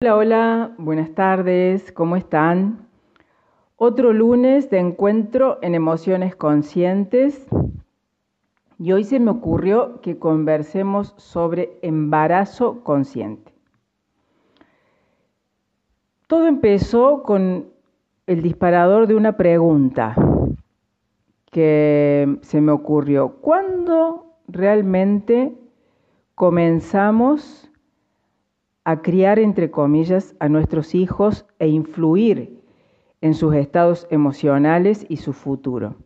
Hola, 0.00 0.14
hola, 0.14 0.74
buenas 0.78 1.12
tardes, 1.12 1.90
¿cómo 1.90 2.14
están? 2.14 2.86
Otro 3.74 4.12
lunes 4.12 4.70
de 4.70 4.78
encuentro 4.78 5.58
en 5.60 5.74
emociones 5.74 6.36
conscientes 6.36 7.44
y 8.78 8.92
hoy 8.92 9.02
se 9.02 9.18
me 9.18 9.32
ocurrió 9.32 10.00
que 10.00 10.16
conversemos 10.16 11.14
sobre 11.16 11.80
embarazo 11.82 12.84
consciente. 12.84 13.52
Todo 16.28 16.46
empezó 16.46 17.24
con 17.24 17.66
el 18.28 18.40
disparador 18.40 19.08
de 19.08 19.16
una 19.16 19.36
pregunta 19.36 20.14
que 21.50 22.38
se 22.42 22.60
me 22.60 22.70
ocurrió. 22.70 23.38
¿Cuándo 23.40 24.36
realmente 24.46 25.58
comenzamos 26.36 27.67
a 28.88 29.02
criar, 29.02 29.38
entre 29.38 29.70
comillas, 29.70 30.34
a 30.40 30.48
nuestros 30.48 30.94
hijos 30.94 31.44
e 31.58 31.68
influir 31.68 32.58
en 33.20 33.34
sus 33.34 33.54
estados 33.54 34.06
emocionales 34.08 35.04
y 35.10 35.18
su 35.18 35.34
futuro. 35.34 35.96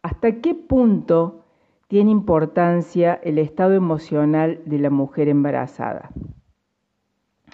¿Hasta 0.00 0.40
qué 0.40 0.54
punto 0.54 1.46
tiene 1.88 2.12
importancia 2.12 3.14
el 3.24 3.38
estado 3.38 3.72
emocional 3.74 4.60
de 4.66 4.78
la 4.78 4.90
mujer 4.90 5.26
embarazada? 5.26 6.10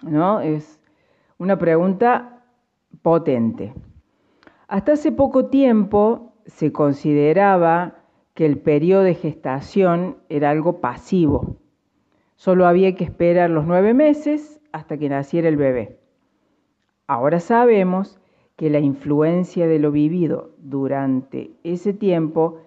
¿No? 0.02 0.41
Es 0.41 0.80
una 1.38 1.58
pregunta 1.58 2.44
potente. 3.00 3.72
Hasta 4.68 4.92
hace 4.92 5.12
poco 5.12 5.46
tiempo 5.46 6.34
se 6.44 6.72
consideraba 6.72 8.00
que 8.34 8.44
el 8.44 8.58
periodo 8.58 9.02
de 9.02 9.14
gestación 9.14 10.18
era 10.28 10.50
algo 10.50 10.82
pasivo, 10.82 11.56
Solo 12.36 12.66
había 12.66 12.95
que 12.95 13.04
esperar 13.04 13.50
los 13.50 13.66
nueve 13.66 13.95
meses 13.95 14.60
hasta 14.72 14.98
que 14.98 15.08
naciera 15.08 15.48
el 15.48 15.56
bebé. 15.56 15.98
Ahora 17.06 17.40
sabemos 17.40 18.20
que 18.56 18.70
la 18.70 18.78
influencia 18.78 19.66
de 19.66 19.78
lo 19.78 19.91
vivido 19.91 20.50
durante 20.58 21.50
ese 21.64 21.92
tiempo 21.92 22.61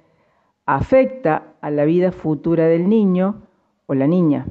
afecta 0.66 1.54
a 1.62 1.72
la 1.72 1.86
vida 1.86 2.12
futura 2.12 2.66
del 2.66 2.90
niño 2.90 3.44
o 3.86 3.96
la 3.96 4.08
niña. 4.08 4.46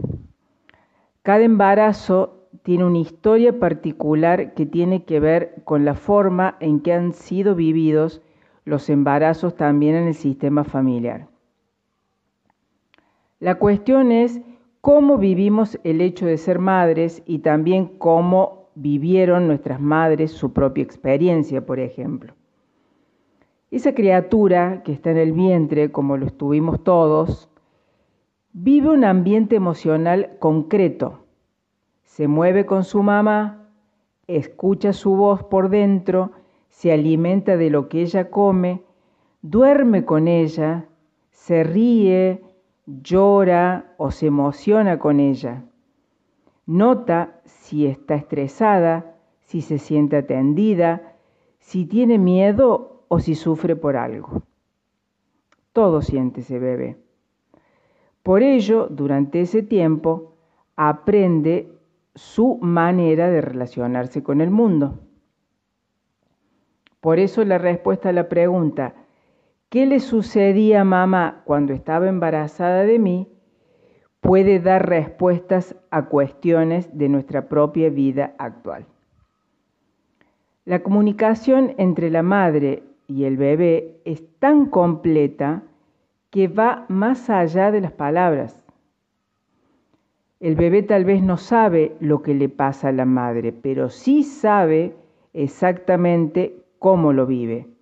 Cada 1.22 1.44
embarazo 1.44 2.48
tiene 2.62 2.84
una 2.84 2.98
historia 2.98 3.58
particular 3.58 4.54
que 4.54 4.66
tiene 4.66 5.04
que 5.04 5.20
ver 5.20 5.62
con 5.64 5.84
la 5.84 5.94
forma 5.94 6.56
en 6.60 6.80
que 6.80 6.92
han 6.92 7.12
sido 7.12 7.54
vividos 7.54 8.22
los 8.64 8.90
embarazos 8.90 9.56
también 9.56 9.94
en 9.94 10.08
el 10.08 10.14
sistema 10.14 10.64
familiar. 10.64 11.28
La 13.40 13.54
cuestión 13.54 14.10
es 14.10 14.40
cómo 14.88 15.18
vivimos 15.18 15.78
el 15.84 16.00
hecho 16.00 16.24
de 16.24 16.38
ser 16.38 16.58
madres 16.58 17.22
y 17.26 17.40
también 17.40 17.98
cómo 17.98 18.70
vivieron 18.74 19.46
nuestras 19.46 19.82
madres 19.82 20.32
su 20.32 20.54
propia 20.54 20.82
experiencia, 20.82 21.66
por 21.66 21.78
ejemplo. 21.78 22.32
Esa 23.70 23.94
criatura 23.94 24.82
que 24.84 24.92
está 24.92 25.10
en 25.10 25.18
el 25.18 25.34
vientre, 25.34 25.92
como 25.92 26.16
lo 26.16 26.24
estuvimos 26.24 26.82
todos, 26.84 27.50
vive 28.54 28.88
un 28.88 29.04
ambiente 29.04 29.56
emocional 29.56 30.38
concreto. 30.38 31.18
Se 32.04 32.26
mueve 32.26 32.64
con 32.64 32.82
su 32.82 33.02
mamá, 33.02 33.68
escucha 34.26 34.94
su 34.94 35.16
voz 35.16 35.42
por 35.42 35.68
dentro, 35.68 36.32
se 36.70 36.92
alimenta 36.92 37.58
de 37.58 37.68
lo 37.68 37.90
que 37.90 38.00
ella 38.00 38.30
come, 38.30 38.80
duerme 39.42 40.06
con 40.06 40.28
ella, 40.28 40.86
se 41.28 41.62
ríe, 41.62 42.40
llora 42.88 43.94
o 43.98 44.10
se 44.10 44.26
emociona 44.26 44.98
con 44.98 45.20
ella. 45.20 45.64
Nota 46.66 47.40
si 47.44 47.86
está 47.86 48.14
estresada, 48.14 49.14
si 49.40 49.60
se 49.60 49.78
siente 49.78 50.16
atendida, 50.16 51.14
si 51.58 51.84
tiene 51.84 52.18
miedo 52.18 53.04
o 53.08 53.20
si 53.20 53.34
sufre 53.34 53.76
por 53.76 53.96
algo. 53.96 54.42
Todo 55.72 56.02
siente 56.02 56.40
ese 56.40 56.58
bebé. 56.58 56.96
Por 58.22 58.42
ello, 58.42 58.88
durante 58.90 59.42
ese 59.42 59.62
tiempo, 59.62 60.34
aprende 60.76 61.72
su 62.14 62.58
manera 62.60 63.28
de 63.28 63.40
relacionarse 63.40 64.22
con 64.22 64.40
el 64.40 64.50
mundo. 64.50 64.98
Por 67.00 67.18
eso 67.18 67.44
la 67.44 67.58
respuesta 67.58 68.08
a 68.08 68.12
la 68.12 68.28
pregunta, 68.28 68.94
qué 69.70 69.84
le 69.86 70.00
sucedía 70.00 70.80
a 70.80 70.84
mamá 70.84 71.42
cuando 71.44 71.72
estaba 71.72 72.08
embarazada 72.08 72.84
de 72.84 72.98
mí 72.98 73.28
puede 74.20 74.60
dar 74.60 74.88
respuestas 74.88 75.76
a 75.90 76.06
cuestiones 76.06 76.96
de 76.96 77.08
nuestra 77.08 77.48
propia 77.48 77.90
vida 77.90 78.34
actual. 78.38 78.86
La 80.64 80.82
comunicación 80.82 81.74
entre 81.78 82.10
la 82.10 82.22
madre 82.22 82.82
y 83.06 83.24
el 83.24 83.36
bebé 83.36 84.00
es 84.04 84.22
tan 84.38 84.66
completa 84.66 85.62
que 86.30 86.48
va 86.48 86.84
más 86.88 87.30
allá 87.30 87.70
de 87.70 87.80
las 87.80 87.92
palabras. 87.92 88.64
El 90.40 90.56
bebé 90.56 90.82
tal 90.82 91.04
vez 91.04 91.22
no 91.22 91.36
sabe 91.36 91.96
lo 92.00 92.22
que 92.22 92.34
le 92.34 92.48
pasa 92.48 92.88
a 92.88 92.92
la 92.92 93.06
madre, 93.06 93.52
pero 93.52 93.88
sí 93.88 94.22
sabe 94.22 94.94
exactamente 95.32 96.62
cómo 96.78 97.12
lo 97.12 97.26
vive 97.26 97.77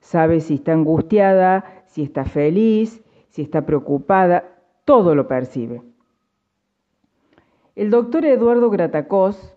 sabe 0.00 0.40
si 0.40 0.54
está 0.54 0.72
angustiada, 0.72 1.84
si 1.86 2.02
está 2.02 2.24
feliz, 2.24 3.02
si 3.28 3.42
está 3.42 3.64
preocupada, 3.64 4.58
todo 4.84 5.14
lo 5.14 5.28
percibe. 5.28 5.82
El 7.76 7.90
doctor 7.90 8.24
Eduardo 8.24 8.70
Gratacós 8.70 9.56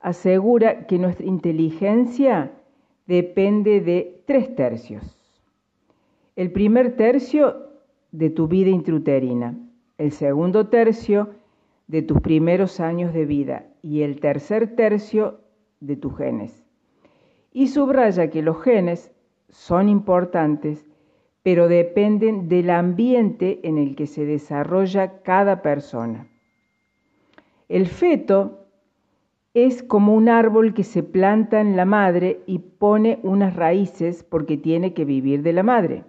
asegura 0.00 0.86
que 0.86 0.98
nuestra 0.98 1.26
inteligencia 1.26 2.52
depende 3.06 3.80
de 3.80 4.22
tres 4.26 4.54
tercios. 4.54 5.16
El 6.36 6.52
primer 6.52 6.96
tercio 6.96 7.70
de 8.12 8.30
tu 8.30 8.48
vida 8.48 8.70
intruterina, 8.70 9.58
el 9.98 10.12
segundo 10.12 10.68
tercio 10.68 11.30
de 11.86 12.02
tus 12.02 12.20
primeros 12.20 12.80
años 12.80 13.12
de 13.12 13.26
vida 13.26 13.66
y 13.82 14.02
el 14.02 14.20
tercer 14.20 14.76
tercio 14.76 15.40
de 15.80 15.96
tus 15.96 16.16
genes. 16.16 16.64
Y 17.52 17.66
subraya 17.68 18.30
que 18.30 18.42
los 18.42 18.62
genes 18.62 19.10
son 19.50 19.88
importantes, 19.88 20.86
pero 21.42 21.68
dependen 21.68 22.48
del 22.48 22.70
ambiente 22.70 23.60
en 23.62 23.78
el 23.78 23.96
que 23.96 24.06
se 24.06 24.24
desarrolla 24.24 25.22
cada 25.22 25.62
persona. 25.62 26.26
El 27.68 27.86
feto 27.86 28.66
es 29.54 29.82
como 29.82 30.14
un 30.14 30.28
árbol 30.28 30.74
que 30.74 30.84
se 30.84 31.02
planta 31.02 31.60
en 31.60 31.76
la 31.76 31.84
madre 31.84 32.40
y 32.46 32.58
pone 32.58 33.18
unas 33.22 33.56
raíces 33.56 34.22
porque 34.22 34.56
tiene 34.56 34.92
que 34.92 35.04
vivir 35.04 35.42
de 35.42 35.52
la 35.52 35.62
madre. 35.62 36.04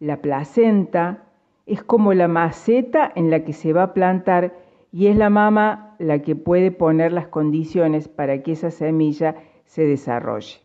La 0.00 0.20
placenta 0.20 1.24
es 1.66 1.82
como 1.84 2.14
la 2.14 2.26
maceta 2.26 3.12
en 3.14 3.30
la 3.30 3.44
que 3.44 3.52
se 3.52 3.72
va 3.72 3.84
a 3.84 3.94
plantar 3.94 4.54
y 4.90 5.06
es 5.06 5.16
la 5.16 5.30
mamá 5.30 5.94
la 5.98 6.20
que 6.20 6.34
puede 6.34 6.72
poner 6.72 7.12
las 7.12 7.28
condiciones 7.28 8.08
para 8.08 8.42
que 8.42 8.52
esa 8.52 8.70
semilla 8.70 9.36
se 9.64 9.86
desarrolle 9.86 10.60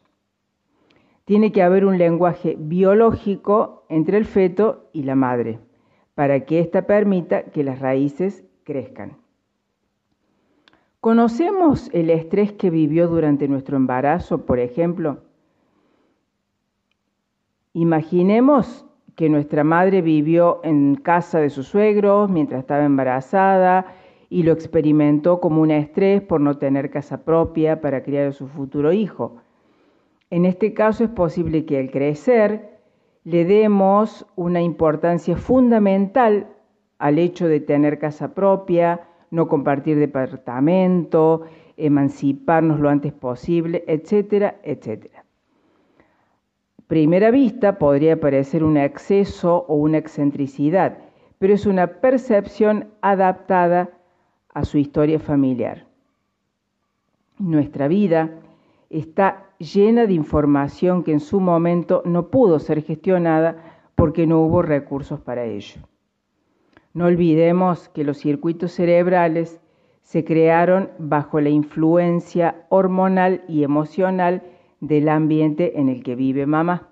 tiene 1.27 1.51
que 1.51 1.61
haber 1.61 1.83
un 1.83 1.97
lenguaje 1.97 2.55
biológico 2.57 3.83
entre 3.89 4.17
el 4.17 4.23
feto 4.23 4.87
y 4.93 5.03
la 5.03 5.15
madre, 5.15 5.59
para 6.15 6.45
que 6.45 6.61
ésta 6.61 6.83
permita 6.83 7.43
que 7.51 7.65
las 7.65 7.79
raíces 7.79 8.45
crezcan. 8.63 9.17
¿Conocemos 11.01 11.89
el 11.91 12.11
estrés 12.11 12.53
que 12.53 12.69
vivió 12.69 13.09
durante 13.09 13.49
nuestro 13.49 13.75
embarazo, 13.75 14.45
por 14.45 14.59
ejemplo? 14.59 15.17
Imaginemos 17.73 18.85
que 19.15 19.27
nuestra 19.27 19.65
madre 19.65 20.01
vivió 20.01 20.61
en 20.63 20.95
casa 20.95 21.41
de 21.41 21.49
sus 21.49 21.67
suegros 21.67 22.29
mientras 22.29 22.61
estaba 22.61 22.85
embarazada 22.85 23.87
y 24.29 24.43
lo 24.43 24.53
experimentó 24.53 25.41
como 25.41 25.61
un 25.61 25.71
estrés 25.71 26.21
por 26.21 26.39
no 26.39 26.57
tener 26.57 26.89
casa 26.89 27.25
propia 27.25 27.81
para 27.81 28.01
criar 28.01 28.27
a 28.27 28.31
su 28.31 28.47
futuro 28.47 28.93
hijo. 28.93 29.41
En 30.29 30.45
este 30.45 30.73
caso 30.73 31.03
es 31.05 31.09
posible 31.09 31.65
que 31.65 31.77
al 31.77 31.89
crecer 31.89 32.79
le 33.23 33.45
demos 33.45 34.25
una 34.35 34.61
importancia 34.61 35.37
fundamental 35.37 36.47
al 36.97 37.19
hecho 37.19 37.47
de 37.47 37.59
tener 37.59 37.99
casa 37.99 38.33
propia, 38.33 39.07
no 39.31 39.47
compartir 39.47 39.99
departamento, 39.99 41.43
emanciparnos 41.77 42.79
lo 42.79 42.89
antes 42.89 43.13
posible, 43.13 43.83
etcétera, 43.87 44.55
etcétera. 44.63 45.23
Primera 46.87 47.31
vista 47.31 47.77
podría 47.77 48.19
parecer 48.19 48.63
un 48.63 48.77
exceso 48.77 49.65
o 49.67 49.75
una 49.75 49.97
excentricidad, 49.97 50.97
pero 51.37 51.53
es 51.53 51.65
una 51.65 51.87
percepción 51.99 52.87
adaptada 53.01 53.89
a 54.53 54.63
su 54.63 54.77
historia 54.77 55.19
familiar. 55.19 55.85
Nuestra 57.37 57.87
vida 57.87 58.31
está 58.89 59.49
llena 59.59 60.05
de 60.05 60.13
información 60.13 61.03
que 61.03 61.11
en 61.11 61.19
su 61.19 61.39
momento 61.39 62.01
no 62.05 62.29
pudo 62.29 62.59
ser 62.59 62.83
gestionada 62.83 63.81
porque 63.95 64.27
no 64.27 64.41
hubo 64.41 64.61
recursos 64.61 65.19
para 65.19 65.45
ello. 65.45 65.81
No 66.93 67.05
olvidemos 67.05 67.89
que 67.89 68.03
los 68.03 68.17
circuitos 68.17 68.71
cerebrales 68.71 69.59
se 70.01 70.23
crearon 70.23 70.89
bajo 70.97 71.41
la 71.41 71.49
influencia 71.49 72.65
hormonal 72.69 73.43
y 73.47 73.63
emocional 73.63 74.43
del 74.79 75.09
ambiente 75.09 75.79
en 75.79 75.89
el 75.89 76.01
que 76.03 76.15
vive 76.15 76.45
mamá. 76.45 76.89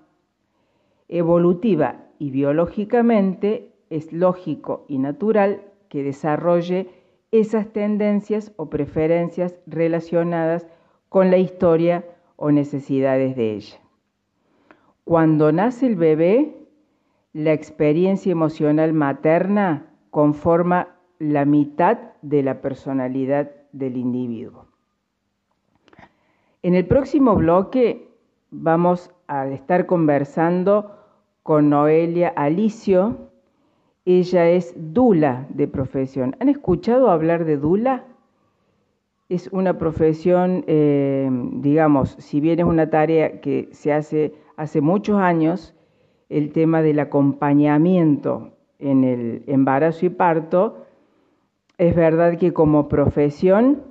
Evolutiva 1.08 2.04
y 2.18 2.30
biológicamente 2.30 3.72
es 3.90 4.12
lógico 4.12 4.84
y 4.88 4.98
natural 4.98 5.62
que 5.88 6.02
desarrolle 6.02 6.88
esas 7.30 7.72
tendencias 7.72 8.52
o 8.56 8.68
preferencias 8.68 9.56
relacionadas 9.66 10.66
con 11.08 11.30
la 11.30 11.38
historia 11.38 12.04
o 12.36 12.50
necesidades 12.50 13.36
de 13.36 13.54
ella. 13.54 13.78
Cuando 15.04 15.52
nace 15.52 15.86
el 15.86 15.96
bebé, 15.96 16.56
la 17.32 17.52
experiencia 17.52 18.32
emocional 18.32 18.92
materna 18.92 19.90
conforma 20.10 20.88
la 21.18 21.44
mitad 21.44 21.98
de 22.22 22.42
la 22.42 22.60
personalidad 22.60 23.50
del 23.72 23.96
individuo. 23.96 24.66
En 26.62 26.74
el 26.74 26.86
próximo 26.86 27.36
bloque 27.36 28.08
vamos 28.50 29.10
a 29.28 29.46
estar 29.48 29.86
conversando 29.86 30.96
con 31.42 31.70
Noelia 31.70 32.28
Alicio. 32.28 33.30
Ella 34.04 34.48
es 34.48 34.74
Dula 34.76 35.46
de 35.50 35.68
profesión. 35.68 36.36
¿Han 36.40 36.48
escuchado 36.48 37.10
hablar 37.10 37.44
de 37.44 37.56
Dula? 37.56 38.04
Es 39.28 39.48
una 39.52 39.78
profesión, 39.78 40.64
eh, 40.66 41.28
digamos, 41.54 42.16
si 42.18 42.40
bien 42.40 42.60
es 42.60 42.66
una 42.66 42.90
tarea 42.90 43.40
que 43.40 43.68
se 43.72 43.92
hace 43.92 44.34
hace 44.56 44.80
muchos 44.80 45.18
años, 45.18 45.74
el 46.28 46.52
tema 46.52 46.82
del 46.82 46.98
acompañamiento 46.98 48.52
en 48.78 49.04
el 49.04 49.44
embarazo 49.46 50.06
y 50.06 50.10
parto 50.10 50.86
es 51.78 51.94
verdad 51.94 52.38
que 52.38 52.52
como 52.52 52.88
profesión 52.88 53.82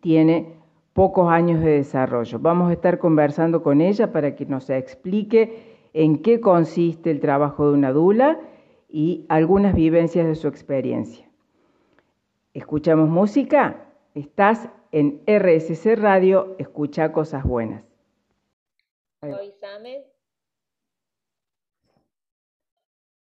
tiene 0.00 0.56
pocos 0.92 1.30
años 1.30 1.60
de 1.60 1.70
desarrollo. 1.70 2.38
Vamos 2.40 2.70
a 2.70 2.72
estar 2.74 2.98
conversando 2.98 3.62
con 3.62 3.80
ella 3.80 4.12
para 4.12 4.34
que 4.34 4.44
nos 4.44 4.68
explique 4.68 5.78
en 5.94 6.18
qué 6.18 6.40
consiste 6.40 7.10
el 7.10 7.20
trabajo 7.20 7.68
de 7.68 7.74
una 7.74 7.92
dula 7.92 8.40
y 8.88 9.24
algunas 9.28 9.74
vivencias 9.74 10.26
de 10.26 10.34
su 10.34 10.48
experiencia. 10.48 11.31
¿Escuchamos 12.54 13.08
música? 13.08 13.90
Estás 14.14 14.68
en 14.90 15.22
RSC 15.26 15.96
Radio, 15.96 16.54
escucha 16.58 17.10
cosas 17.10 17.44
buenas. 17.44 17.82
Soy 19.22 19.54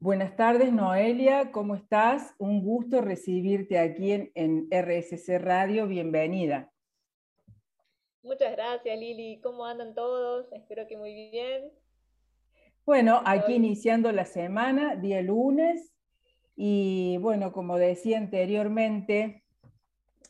Buenas 0.00 0.34
tardes, 0.34 0.72
Noelia, 0.72 1.52
¿cómo 1.52 1.76
estás? 1.76 2.34
Un 2.38 2.64
gusto 2.64 3.00
recibirte 3.00 3.78
aquí 3.78 4.10
en, 4.34 4.66
RSC 4.72 5.38
Radio, 5.38 5.86
bienvenida. 5.86 6.72
Muchas 8.24 8.50
gracias, 8.56 8.98
Lili. 8.98 9.40
¿Cómo 9.40 9.64
andan 9.64 9.94
todos? 9.94 10.50
Espero 10.50 10.88
que 10.88 10.96
muy 10.96 11.14
bien. 11.30 11.70
Bueno, 12.84 13.22
aquí 13.24 13.54
iniciando 13.54 14.10
la 14.10 14.24
semana, 14.24 14.96
día 14.96 15.22
lunes, 15.22 15.91
y 16.56 17.18
bueno, 17.18 17.52
como 17.52 17.78
decía 17.78 18.18
anteriormente, 18.18 19.44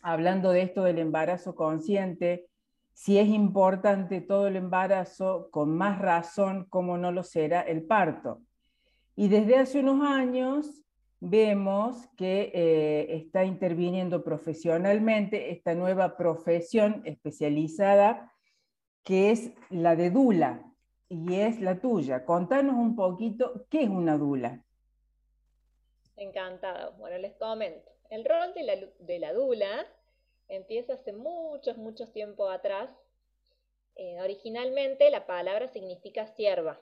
hablando 0.02 0.50
de 0.50 0.62
esto 0.62 0.82
del 0.84 0.98
embarazo 0.98 1.54
consciente, 1.54 2.48
si 2.92 3.18
es 3.18 3.28
importante 3.28 4.20
todo 4.20 4.46
el 4.46 4.56
embarazo, 4.56 5.48
con 5.50 5.76
más 5.76 5.98
razón, 5.98 6.66
como 6.68 6.98
no 6.98 7.10
lo 7.10 7.22
será 7.22 7.62
el 7.62 7.82
parto. 7.84 8.40
Y 9.16 9.28
desde 9.28 9.56
hace 9.56 9.80
unos 9.80 10.06
años 10.06 10.82
vemos 11.20 12.08
que 12.16 12.50
eh, 12.54 13.16
está 13.16 13.44
interviniendo 13.44 14.24
profesionalmente 14.24 15.52
esta 15.52 15.74
nueva 15.74 16.16
profesión 16.16 17.02
especializada 17.04 18.32
que 19.04 19.30
es 19.30 19.52
la 19.70 19.96
de 19.96 20.10
Dula 20.10 20.64
y 21.08 21.34
es 21.34 21.60
la 21.60 21.80
tuya. 21.80 22.24
Contanos 22.24 22.76
un 22.76 22.96
poquito 22.96 23.66
qué 23.68 23.84
es 23.84 23.88
una 23.88 24.16
Dula. 24.16 24.64
Encantada. 26.16 26.90
Bueno, 26.98 27.18
les 27.18 27.34
comento. 27.34 27.90
El 28.10 28.24
rol 28.24 28.52
de 28.54 28.62
la, 28.62 28.76
de 28.98 29.18
la 29.18 29.32
Dula 29.32 29.86
empieza 30.48 30.94
hace 30.94 31.12
muchos, 31.12 31.76
muchos 31.78 32.12
tiempo 32.12 32.48
atrás. 32.48 32.90
Eh, 33.96 34.20
originalmente 34.20 35.10
la 35.10 35.26
palabra 35.26 35.68
significa 35.68 36.26
sierva. 36.26 36.80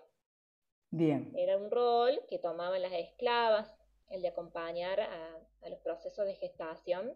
Bien. 0.90 1.32
Era 1.36 1.56
un 1.56 1.70
rol 1.70 2.20
que 2.28 2.38
tomaban 2.38 2.82
las 2.82 2.92
esclavas, 2.92 3.72
el 4.10 4.22
de 4.22 4.28
acompañar 4.28 5.00
a, 5.00 5.38
los 5.68 5.78
procesos 5.80 6.26
de 6.26 6.34
gestación 6.34 7.12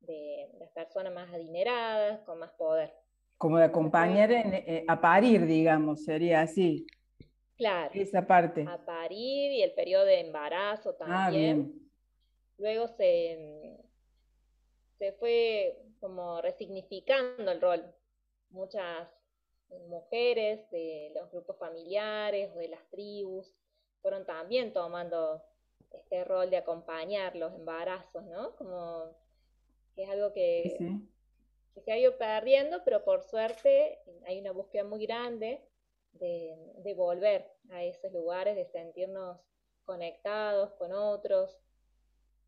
de 0.00 0.50
las 0.58 0.70
personas 0.70 1.12
más 1.14 1.32
adineradas, 1.32 2.20
con 2.20 2.38
más 2.38 2.50
poder. 2.52 2.92
Como 3.38 3.58
de 3.58 3.64
acompañar 3.64 4.30
eh, 4.32 4.84
a 4.86 5.00
parir, 5.00 5.46
digamos, 5.46 6.04
sería 6.04 6.42
así. 6.42 6.86
Claro. 7.56 7.90
Esa 7.94 8.26
parte. 8.26 8.64
A 8.68 8.84
parir 8.84 9.52
y 9.52 9.62
el 9.62 9.72
periodo 9.72 10.04
de 10.04 10.20
embarazo 10.20 10.96
ah, 11.00 11.06
también. 11.06 11.90
Luego 12.58 12.88
se, 12.88 13.78
se 14.98 15.12
fue 15.12 15.78
como 16.00 16.40
resignificando 16.42 17.50
el 17.50 17.60
rol. 17.60 17.84
Muchas 18.50 19.08
mujeres 19.88 20.70
de 20.70 21.12
los 21.14 21.30
grupos 21.30 21.58
familiares 21.58 22.50
o 22.54 22.58
de 22.58 22.68
las 22.68 22.88
tribus 22.90 23.54
fueron 24.00 24.24
también 24.24 24.72
tomando 24.72 25.42
este 25.92 26.24
rol 26.24 26.50
de 26.50 26.58
acompañar 26.58 27.36
los 27.36 27.52
embarazos, 27.54 28.24
¿no? 28.26 28.54
Como 28.56 29.16
que 29.94 30.02
es 30.02 30.08
algo 30.10 30.32
que, 30.32 31.00
se 31.84 31.92
ha 31.92 31.98
ido 31.98 32.16
perdiendo, 32.16 32.82
pero 32.84 33.04
por 33.04 33.22
suerte 33.22 33.98
hay 34.26 34.40
una 34.40 34.52
búsqueda 34.52 34.84
muy 34.84 35.04
grande 35.06 35.62
de, 36.18 36.94
volver 36.94 37.46
a 37.70 37.82
esos 37.82 38.12
lugares, 38.12 38.56
de 38.56 38.66
sentirnos 38.66 39.38
conectados 39.84 40.72
con 40.78 40.92
otros. 40.92 41.58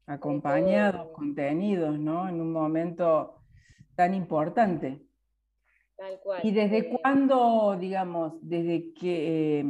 Acompañados, 0.07 1.11
contenidos, 1.13 1.99
¿no? 1.99 2.29
En 2.29 2.41
un 2.41 2.53
momento 2.53 3.43
tan 3.95 4.15
importante. 4.15 5.03
¿Y 6.43 6.53
desde 6.53 6.79
eh, 6.79 6.99
cuándo, 7.01 7.77
digamos, 7.79 8.35
desde 8.41 8.95
qué, 8.95 9.65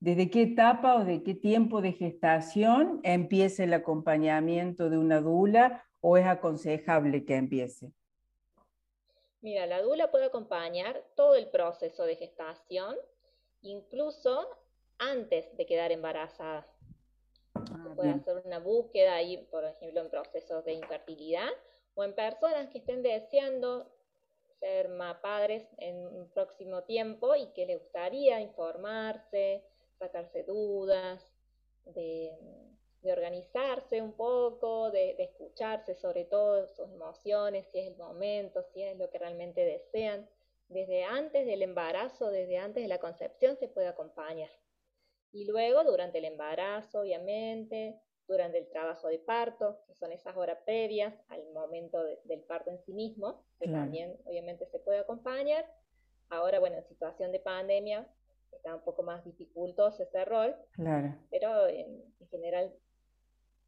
desde 0.00 0.30
qué 0.30 0.42
etapa 0.42 0.96
o 0.96 1.04
de 1.04 1.22
qué 1.22 1.34
tiempo 1.34 1.82
de 1.82 1.92
gestación 1.92 3.00
empieza 3.02 3.64
el 3.64 3.74
acompañamiento 3.74 4.88
de 4.88 4.98
una 4.98 5.20
dula 5.20 5.84
o 6.00 6.16
es 6.16 6.26
aconsejable 6.26 7.24
que 7.24 7.36
empiece? 7.36 7.92
Mira, 9.40 9.66
la 9.66 9.82
dula 9.82 10.10
puede 10.10 10.26
acompañar 10.26 11.04
todo 11.14 11.36
el 11.36 11.48
proceso 11.48 12.04
de 12.04 12.16
gestación, 12.16 12.96
incluso 13.62 14.48
antes 14.98 15.56
de 15.56 15.66
quedar 15.66 15.92
embarazada. 15.92 16.66
Ah, 17.54 17.92
puede 17.96 18.10
hacer 18.10 18.42
una 18.44 18.58
búsqueda 18.58 19.14
ahí, 19.14 19.36
por 19.50 19.64
ejemplo, 19.64 20.00
en 20.00 20.10
procesos 20.10 20.64
de 20.64 20.74
infertilidad 20.74 21.48
o 21.94 22.04
en 22.04 22.14
personas 22.14 22.68
que 22.68 22.78
estén 22.78 23.02
deseando 23.02 23.90
ser 24.60 24.88
más 24.88 25.18
padres 25.18 25.68
en 25.78 26.06
un 26.06 26.30
próximo 26.30 26.82
tiempo 26.84 27.34
y 27.34 27.46
que 27.52 27.66
le 27.66 27.76
gustaría 27.76 28.40
informarse, 28.40 29.64
sacarse 29.98 30.42
dudas, 30.44 31.32
de, 31.84 32.36
organizarse 33.04 34.02
un 34.02 34.12
poco, 34.12 34.90
de, 34.90 35.16
escucharse 35.18 35.94
sobre 35.94 36.24
todo 36.24 36.66
sus 36.68 36.90
emociones, 36.90 37.66
si 37.72 37.78
es 37.78 37.86
el 37.88 37.96
momento, 37.96 38.62
si 38.62 38.82
es 38.82 38.96
lo 38.98 39.08
que 39.10 39.18
realmente 39.18 39.64
desean. 39.64 40.28
Desde 40.68 41.04
antes 41.04 41.46
del 41.46 41.62
embarazo, 41.62 42.30
desde 42.30 42.58
antes 42.58 42.82
de 42.82 42.88
la 42.88 42.98
concepción 42.98 43.56
se 43.56 43.68
puede 43.68 43.88
acompañar. 43.88 44.50
Y 45.32 45.46
luego, 45.46 45.84
durante 45.84 46.18
el 46.18 46.26
embarazo, 46.26 47.00
obviamente, 47.00 48.00
durante 48.26 48.58
el 48.58 48.68
trabajo 48.68 49.08
de 49.08 49.18
parto, 49.18 49.80
que 49.86 49.94
son 49.94 50.12
esas 50.12 50.36
horas 50.36 50.58
previas 50.64 51.14
al 51.28 51.42
momento 51.52 51.98
del 52.24 52.40
parto 52.42 52.70
en 52.70 52.78
sí 52.80 52.92
mismo, 52.92 53.42
que 53.58 53.68
también 53.68 54.16
obviamente 54.26 54.66
se 54.66 54.78
puede 54.78 54.98
acompañar. 54.98 55.64
Ahora, 56.28 56.60
bueno, 56.60 56.76
en 56.76 56.84
situación 56.84 57.32
de 57.32 57.40
pandemia 57.40 58.06
está 58.52 58.74
un 58.74 58.82
poco 58.82 59.02
más 59.02 59.24
dificultoso 59.24 60.02
ese 60.02 60.24
rol, 60.26 60.54
claro. 60.72 61.14
pero 61.30 61.66
en, 61.68 62.04
general 62.30 62.74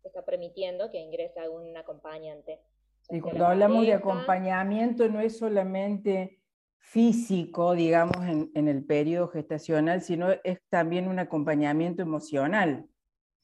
está 0.04 0.23
permitiendo 0.25 0.90
que 0.90 0.99
ingrese 0.99 1.40
algún 1.40 1.75
acompañante. 1.76 2.61
Y 3.09 3.21
cuando 3.21 3.47
hablamos 3.47 3.87
de 3.87 3.95
acompañamiento 3.95 5.09
no 5.09 5.21
es 5.21 5.38
solamente 5.38 6.39
físico, 6.80 7.75
digamos, 7.75 8.16
en, 8.26 8.68
el 8.68 8.84
periodo 8.84 9.28
gestacional, 9.28 10.02
sino 10.02 10.32
es 10.42 10.60
también 10.68 11.06
un 11.06 11.18
acompañamiento 11.18 12.02
emocional. 12.02 12.87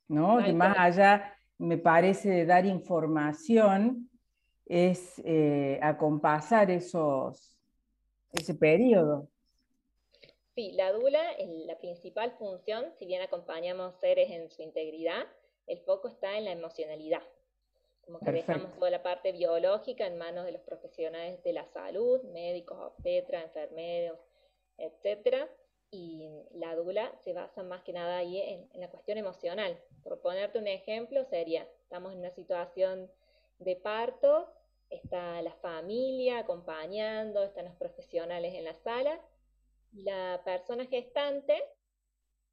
¿no? 0.08 0.38
De 0.38 0.52
más 0.52 0.76
allá, 0.78 1.36
me 1.58 1.78
parece, 1.78 2.28
de 2.30 2.46
dar 2.46 2.66
información, 2.66 4.10
es 4.64 5.22
eh, 5.24 5.78
acompasar 5.80 6.70
esos, 6.70 7.56
ese 8.32 8.54
periodo. 8.54 9.28
Sí, 10.56 10.72
la 10.72 10.90
dula, 10.90 11.22
la 11.66 11.78
principal 11.78 12.32
función, 12.38 12.86
si 12.98 13.06
bien 13.06 13.22
acompañamos 13.22 13.94
seres 14.00 14.30
en 14.30 14.50
su 14.50 14.62
integridad, 14.62 15.24
el 15.66 15.78
foco 15.80 16.08
está 16.08 16.36
en 16.36 16.46
la 16.46 16.52
emocionalidad. 16.52 17.22
Como 18.06 18.20
que 18.20 18.30
dejamos 18.30 18.72
toda 18.76 18.88
la 18.90 19.02
parte 19.02 19.32
biológica 19.32 20.06
en 20.06 20.16
manos 20.16 20.44
de 20.44 20.52
los 20.52 20.62
profesionales 20.62 21.42
de 21.42 21.52
la 21.52 21.66
salud, 21.66 22.22
médicos, 22.32 22.78
obstetras, 22.78 23.44
enfermeros, 23.44 24.18
etcétera, 24.78 25.50
y 25.90 26.28
la 26.52 26.76
dula 26.76 27.12
se 27.24 27.32
basa 27.32 27.64
más 27.64 27.82
que 27.82 27.92
nada 27.92 28.18
ahí 28.18 28.40
en, 28.40 28.80
la 28.80 28.88
cuestión 28.90 29.18
emocional. 29.18 29.76
Por 30.04 30.20
ponerte 30.20 30.58
un 30.58 30.68
ejemplo, 30.68 31.24
sería, 31.24 31.66
estamos 31.82 32.12
en 32.12 32.20
una 32.20 32.30
situación 32.30 33.10
de 33.58 33.74
parto, 33.74 34.52
está 34.88 35.42
la 35.42 35.54
familia 35.56 36.38
acompañando, 36.38 37.42
están 37.42 37.64
los 37.64 37.74
profesionales 37.74 38.54
en 38.54 38.64
la 38.64 38.74
sala, 38.74 39.20
y 39.92 40.02
la 40.02 40.42
persona 40.44 40.86
gestante 40.86 41.60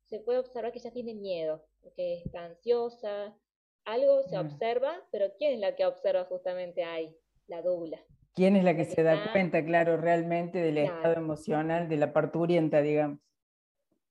se 0.05 0.19
puede 0.19 0.39
observar 0.39 0.71
que 0.71 0.79
ya 0.79 0.91
tiene 0.91 1.13
miedo, 1.13 1.63
que 1.95 2.21
está 2.23 2.45
ansiosa, 2.45 3.37
algo 3.85 4.23
se 4.23 4.37
observa, 4.37 5.01
pero 5.11 5.33
¿quién 5.37 5.53
es 5.53 5.59
la 5.59 5.75
que 5.75 5.85
observa 5.85 6.25
justamente 6.25 6.83
ahí? 6.83 7.15
La 7.47 7.61
dula. 7.61 8.01
¿Quién 8.33 8.55
es 8.55 8.63
la 8.63 8.75
que, 8.75 8.85
se 8.85 9.03
da 9.03 9.31
cuenta, 9.31 9.63
claro, 9.63 9.97
realmente 9.97 10.57
del 10.57 10.79
estado 10.79 11.13
emocional 11.13 11.87
de 11.87 11.97
la 11.97 12.13
parturienta, 12.13 12.81
digamos? 12.81 13.19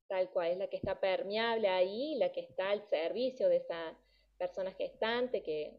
Tal 0.06 0.30
cual, 0.30 0.52
es 0.52 0.58
la 0.58 0.68
que 0.68 0.76
está 0.76 1.00
permeable 1.00 1.68
ahí, 1.68 2.14
la 2.16 2.30
que 2.30 2.40
está 2.40 2.70
al 2.70 2.82
servicio 2.88 3.48
de 3.48 3.56
esa 3.56 3.98
persona 4.38 4.70
gestante, 4.72 5.42
que 5.42 5.76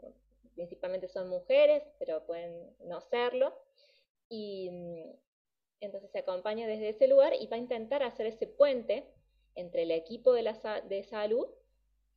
principalmente 0.55 1.07
son 1.07 1.29
mujeres, 1.29 1.83
pero 1.99 2.25
pueden 2.25 2.75
no 2.85 2.99
serlo. 2.99 3.53
Y 4.27 4.69
mm, 4.71 5.11
entonces 5.79 6.11
se 6.11 6.19
acompaña 6.19 6.67
desde 6.67 6.89
ese 6.89 7.07
lugar 7.07 7.33
y 7.39 7.47
va 7.47 7.55
a 7.55 7.59
intentar 7.59 8.03
hacer 8.03 8.25
ese 8.25 8.47
puente 8.47 9.05
entre 9.55 9.83
el 9.83 9.91
equipo 9.91 10.33
de, 10.33 10.43
la, 10.43 10.81
de 10.87 11.03
salud, 11.03 11.47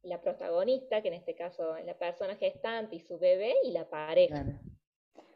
la 0.06 0.20
protagonista, 0.20 1.02
que 1.02 1.08
en 1.08 1.14
este 1.14 1.34
caso 1.34 1.76
es 1.76 1.84
la 1.84 1.98
persona 1.98 2.36
gestante 2.36 2.96
y 2.96 3.00
su 3.00 3.18
bebé, 3.18 3.54
y 3.64 3.72
la 3.72 3.88
pareja. 3.88 4.44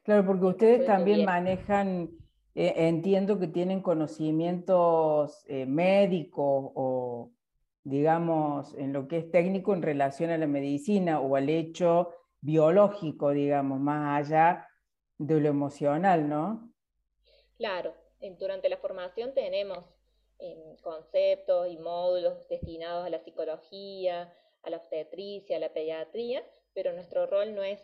Claro, 0.03 0.27
porque 0.27 0.47
ustedes 0.47 0.87
también 0.87 1.25
manejan, 1.25 2.11
eh, 2.55 2.73
entiendo 2.77 3.39
que 3.39 3.49
tienen 3.49 3.83
conocimientos 3.83 5.45
eh, 5.47 5.67
médicos 5.67 6.73
o, 6.75 7.33
digamos, 7.85 8.75
en 8.75 8.93
lo 8.93 9.09
que 9.09 9.19
es 9.19 9.31
técnico 9.31 9.75
en 9.75 9.83
relación 9.83 10.31
a 10.31 10.39
la 10.39 10.47
medicina 10.47 11.21
o 11.21 11.37
al 11.37 11.49
hecho 11.49 12.15
biológico, 12.41 13.31
digamos, 13.31 13.81
más 13.81 14.27
allá 14.27 14.67
de 15.19 15.41
lo 15.41 15.49
emocional, 15.49 16.29
¿no? 16.29 16.73
Claro, 17.59 17.95
durante 18.39 18.69
la 18.69 18.79
formación 18.79 19.35
tenemos 19.35 19.85
em, 20.39 20.77
conceptos 20.83 21.69
y 21.69 21.77
módulos 21.77 22.49
destinados 22.49 23.05
a 23.05 23.11
la 23.11 23.19
psicología, 23.19 24.33
a 24.63 24.71
la 24.71 24.79
obstetricia, 24.79 25.57
a 25.57 25.61
la 25.61 25.73
pediatría, 25.73 26.45
pero 26.75 26.93
nuestro 26.93 27.27
rol 27.27 27.55
no 27.55 27.63
es 27.63 27.81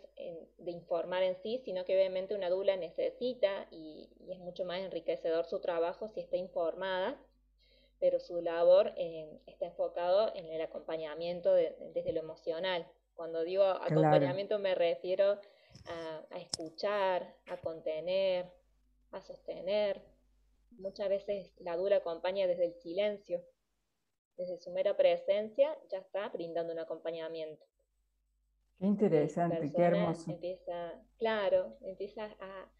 de 0.57 0.71
informar 0.71 1.23
en 1.23 1.35
sí, 1.35 1.59
sino 1.65 1.83
que 1.85 1.95
obviamente 1.95 2.35
una 2.35 2.49
dula 2.49 2.77
necesita 2.77 3.67
y, 3.71 4.09
es 4.29 4.39
mucho 4.39 4.65
más 4.65 4.81
enriquecedor 4.81 5.45
su 5.45 5.59
trabajo 5.59 6.07
si 6.09 6.19
está 6.19 6.37
informada, 6.37 7.17
pero 7.99 8.19
su 8.19 8.41
labor 8.41 8.93
eh, 8.97 9.39
está 9.47 9.65
enfocado 9.65 10.33
en 10.35 10.51
el 10.51 10.61
acompañamiento 10.61 11.53
desde 11.53 12.11
lo 12.11 12.19
emocional. 12.19 12.85
Cuando 13.15 13.43
digo 13.43 13.63
acompañamiento 13.63 14.59
me 14.59 14.75
refiero 14.75 15.39
a, 15.85 16.39
escuchar, 16.39 17.35
a 17.47 17.57
contener, 17.57 18.51
a 19.11 19.21
sostener. 19.21 20.01
Muchas 20.71 21.09
veces 21.09 21.53
la 21.59 21.75
dula 21.75 21.97
acompaña 21.97 22.47
desde 22.47 22.65
el 22.65 22.73
silencio, 22.75 23.43
desde 24.37 24.57
su 24.57 24.71
mera 24.71 24.95
presencia 24.95 25.75
ya 25.89 25.99
está 25.99 26.29
brindando 26.29 26.73
un 26.73 26.79
acompañamiento. 26.79 27.65
Qué 28.79 28.85
interesante, 28.85 29.71
qué 29.75 29.81
hermoso. 29.81 30.31
Empieza, 30.31 30.93
claro, 31.17 31.75
empieza 31.81 32.25
a, 32.39 32.71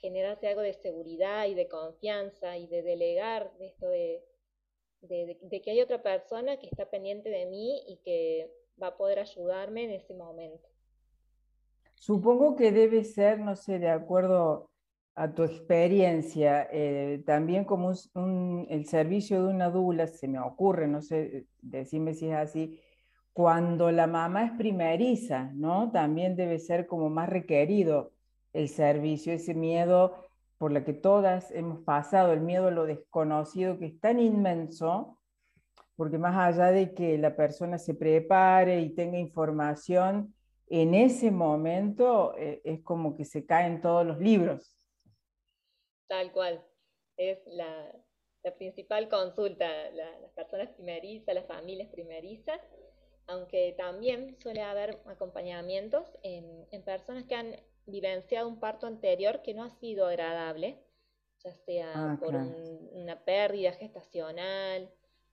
generarse 0.00 0.46
algo 0.46 0.60
de 0.60 0.74
seguridad 0.74 1.46
y 1.46 1.54
de 1.54 1.66
confianza 1.66 2.58
y 2.58 2.66
de 2.66 2.82
delegar 2.82 3.56
de 3.56 3.68
esto 3.68 3.88
de, 3.88 4.22
de, 5.00 5.62
que 5.62 5.70
hay 5.70 5.80
otra 5.80 6.02
persona 6.02 6.58
que 6.58 6.66
está 6.66 6.90
pendiente 6.90 7.30
de 7.30 7.46
mí 7.46 7.82
y 7.86 7.96
que 8.04 8.52
va 8.80 8.88
a 8.88 8.96
poder 8.98 9.18
ayudarme 9.18 9.84
en 9.84 9.92
ese 9.92 10.12
momento. 10.12 10.68
Supongo 11.94 12.54
que 12.54 12.70
debe 12.70 13.02
ser, 13.02 13.38
no 13.38 13.56
sé, 13.56 13.78
de 13.78 13.88
acuerdo 13.88 14.68
a 15.18 15.34
tu 15.34 15.42
experiencia, 15.42 16.68
eh, 16.70 17.24
también 17.26 17.64
como 17.64 17.90
el 17.90 18.86
servicio 18.86 19.42
de 19.42 19.52
una 19.52 19.68
dula, 19.68 20.06
se 20.06 20.28
me 20.28 20.38
ocurre, 20.38 20.86
no 20.86 21.02
sé, 21.02 21.46
decime 21.60 22.14
si 22.14 22.28
es 22.28 22.36
así, 22.36 22.80
cuando 23.32 23.90
la 23.90 24.06
mamá 24.06 24.44
es 24.44 24.52
primeriza, 24.52 25.50
¿no? 25.54 25.90
También 25.90 26.36
debe 26.36 26.60
ser 26.60 26.86
como 26.86 27.10
más 27.10 27.28
requerido 27.28 28.12
el 28.52 28.68
servicio, 28.68 29.32
ese 29.32 29.54
miedo 29.54 30.14
por 30.56 30.70
la 30.70 30.84
que 30.84 30.92
todas 30.92 31.50
hemos 31.50 31.80
pasado, 31.80 32.32
el 32.32 32.40
miedo 32.40 32.68
a 32.68 32.70
lo 32.70 32.86
desconocido 32.86 33.76
que 33.76 33.86
es 33.86 34.00
tan 34.00 34.20
inmenso, 34.20 35.18
porque 35.96 36.18
más 36.18 36.36
allá 36.36 36.70
de 36.70 36.94
que 36.94 37.18
la 37.18 37.34
persona 37.34 37.78
se 37.78 37.94
prepare 37.94 38.80
y 38.82 38.90
tenga 38.90 39.18
información, 39.18 40.32
en 40.68 40.94
ese 40.94 41.32
momento 41.32 42.36
eh, 42.38 42.60
es 42.62 42.82
como 42.82 43.16
que 43.16 43.24
se 43.24 43.44
caen 43.44 43.80
todos 43.80 44.06
los 44.06 44.20
libros. 44.20 44.77
Tal 46.08 46.32
cual, 46.32 46.64
es 47.16 47.38
la, 47.46 47.92
principal 48.56 49.10
consulta, 49.10 49.90
las 49.90 50.32
personas 50.32 50.70
primerizas, 50.70 51.34
las 51.34 51.46
familias 51.46 51.88
primerizas, 51.90 52.60
aunque 53.26 53.74
también 53.76 54.38
suele 54.40 54.62
haber 54.62 54.98
acompañamientos 55.04 56.06
en, 56.22 56.66
personas 56.82 57.24
que 57.24 57.34
han 57.34 57.56
vivenciado 57.84 58.48
un 58.48 58.58
parto 58.58 58.86
anterior 58.86 59.42
que 59.42 59.52
no 59.52 59.64
ha 59.64 59.70
sido 59.70 60.06
agradable, 60.06 60.82
ya 61.44 61.52
sea 61.52 61.92
ah, 61.94 62.16
por 62.18 62.34
una 62.34 63.22
pérdida 63.24 63.72
gestacional, 63.72 64.90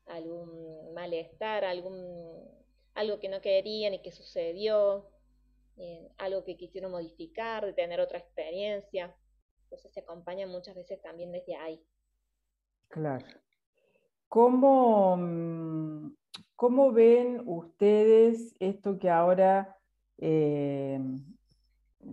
algún 0.07 0.93
malestar, 0.93 1.63
algún, 1.63 2.49
algo 2.95 3.19
que 3.19 3.29
no 3.29 3.39
querían 3.39 3.93
y 3.93 4.01
que 4.01 4.11
sucedió, 4.11 5.09
eh, 5.77 6.09
algo 6.17 6.43
que 6.43 6.57
quisieron 6.57 6.91
modificar, 6.91 7.65
de 7.65 7.73
tener 7.73 8.01
otra 8.01 8.19
experiencia. 8.19 9.15
Entonces 9.75 9.91
se 9.91 9.99
acompaña 9.99 10.47
muchas 10.47 10.73
veces 10.73 11.01
también 11.01 11.33
desde 11.33 11.57
ahí. 11.57 11.83
Claro. 12.87 13.25
¿Cómo, 14.29 15.17
mm, 15.17 16.15
¿Cómo 16.55 16.93
ven 16.93 17.41
ustedes 17.45 18.55
esto 18.59 18.97
que 18.97 19.09
ahora 19.09 19.77
eh, 20.17 20.97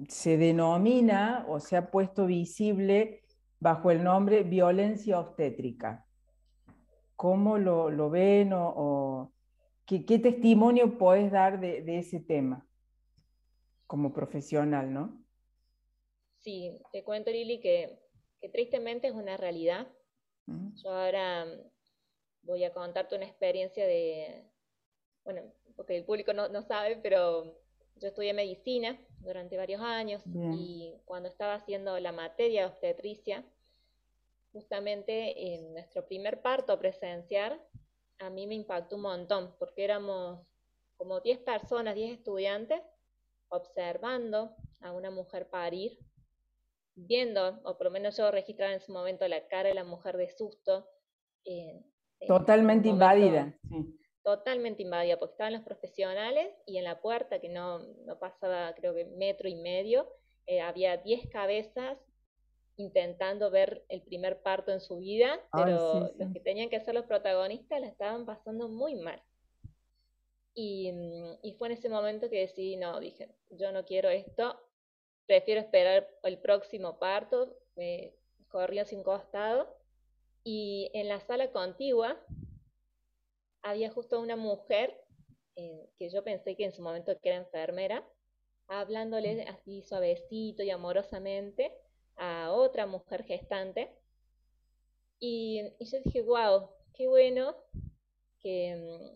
se 0.08 0.36
denomina 0.38 1.44
o 1.48 1.60
se 1.60 1.76
ha 1.76 1.92
puesto 1.92 2.26
visible 2.26 3.22
bajo 3.60 3.92
el 3.92 4.02
nombre 4.02 4.42
violencia 4.42 5.20
obstétrica? 5.20 6.04
¿Cómo 7.14 7.58
lo, 7.58 8.10
ven 8.10 8.50
o, 8.52 9.32
¿qué, 9.86 10.00
testimonio 10.18 10.98
puedes 10.98 11.30
dar 11.30 11.60
de, 11.60 11.98
ese 11.98 12.18
tema 12.18 12.66
como 13.86 14.12
profesional, 14.12 14.92
no? 14.92 15.21
Sí, 16.42 16.76
te 16.90 17.04
cuento 17.04 17.30
Lili 17.30 17.60
que, 17.60 17.98
tristemente 18.52 19.06
es 19.06 19.14
una 19.14 19.36
realidad. 19.36 19.86
Yo 20.46 20.90
ahora 20.90 21.46
voy 22.42 22.64
a 22.64 22.72
contarte 22.72 23.14
una 23.14 23.24
experiencia 23.24 23.86
de, 23.86 24.44
bueno, 25.24 25.42
porque 25.76 25.96
el 25.96 26.04
público 26.04 26.32
no, 26.32 26.62
sabe, 26.62 26.96
pero 26.96 27.44
yo 27.96 28.08
estudié 28.08 28.34
medicina 28.34 28.98
durante 29.20 29.56
varios 29.56 29.80
años 29.80 30.22
y 30.26 30.92
cuando 31.04 31.28
estaba 31.28 31.54
haciendo 31.54 31.98
la 32.00 32.10
materia 32.10 32.62
de 32.62 32.66
obstetricia, 32.66 33.44
justamente 34.52 35.54
en 35.54 35.72
nuestro 35.72 36.04
primer 36.04 36.42
parto 36.42 36.76
presencial, 36.78 37.62
a 38.18 38.28
mí 38.30 38.48
me 38.48 38.56
impactó 38.56 38.96
un 38.96 39.02
montón, 39.02 39.54
porque 39.60 39.84
éramos 39.84 40.44
como 40.96 41.20
10 41.20 41.38
personas, 41.38 41.94
10 41.94 42.18
estudiantes, 42.18 42.80
observando 43.48 44.56
a 44.80 44.92
una 44.92 45.10
mujer 45.10 45.48
parir, 45.48 45.98
viendo, 46.94 47.60
o 47.64 47.76
por 47.76 47.86
lo 47.86 47.90
menos 47.90 48.16
yo 48.16 48.30
registraba 48.30 48.72
en 48.72 48.78
ese 48.78 48.92
momento 48.92 49.26
la 49.28 49.46
cara 49.48 49.68
de 49.68 49.74
la 49.74 49.84
mujer 49.84 50.16
de 50.16 50.30
susto, 50.30 50.86
eh, 51.44 51.82
Totalmente 52.26 52.88
invadida. 52.88 53.52
Totalmente 54.22 54.82
invadida, 54.82 55.18
porque 55.18 55.32
estaban 55.32 55.52
los 55.52 55.62
profesionales 55.62 56.54
y 56.66 56.78
en 56.78 56.84
la 56.84 57.00
puerta, 57.00 57.40
que 57.40 57.48
no, 57.48 57.80
pasaba 58.20 58.72
creo 58.74 58.94
que 58.94 59.04
metro 59.04 59.48
y 59.48 59.56
medio, 59.56 60.08
eh, 60.46 60.60
había 60.60 60.96
10 60.96 61.28
cabezas 61.30 61.98
intentando 62.76 63.50
ver 63.50 63.84
el 63.88 64.02
primer 64.02 64.42
parto 64.42 64.72
en 64.72 64.80
su 64.80 64.98
vida, 64.98 65.40
pero 65.52 66.12
los 66.16 66.32
que 66.32 66.40
tenían 66.40 66.70
que 66.70 66.80
ser 66.80 66.94
los 66.94 67.06
protagonistas 67.06 67.80
la 67.80 67.88
estaban 67.88 68.24
pasando 68.24 68.68
muy 68.68 68.94
mal. 68.94 69.20
Y, 70.54 70.92
mm, 70.92 71.38
y, 71.42 71.54
fue 71.54 71.68
en 71.68 71.74
ese 71.74 71.88
momento 71.88 72.30
que 72.30 72.40
decidí, 72.40 72.76
no, 72.76 73.00
dije, 73.00 73.34
yo 73.50 73.72
no 73.72 73.84
quiero 73.84 74.08
esto, 74.10 74.58
prefiero 75.26 75.60
esperar 75.60 76.08
el 76.22 76.38
próximo 76.38 76.98
parto, 76.98 77.56
me 77.76 78.14
corrió 78.48 78.84
sin 78.84 79.02
costado 79.02 79.76
y 80.44 80.90
en 80.94 81.08
la 81.08 81.20
sala 81.20 81.50
contigua 81.52 82.20
había 83.62 83.90
justo 83.90 84.20
una 84.20 84.36
mujer 84.36 85.02
eh, 85.56 85.88
que 85.98 86.10
yo 86.10 86.24
pensé 86.24 86.56
que 86.56 86.64
en 86.64 86.72
su 86.72 86.82
momento 86.82 87.18
que 87.20 87.28
era 87.28 87.38
enfermera, 87.38 88.06
hablándole 88.66 89.42
así 89.42 89.82
suavecito 89.82 90.62
y 90.62 90.70
amorosamente 90.70 91.72
a 92.16 92.52
otra 92.52 92.86
mujer 92.86 93.24
gestante. 93.24 93.94
Y, 95.18 95.62
yo 95.78 95.98
dije, 96.04 96.22
wow, 96.22 96.68
qué 96.94 97.06
bueno 97.06 97.54
que, 98.40 99.14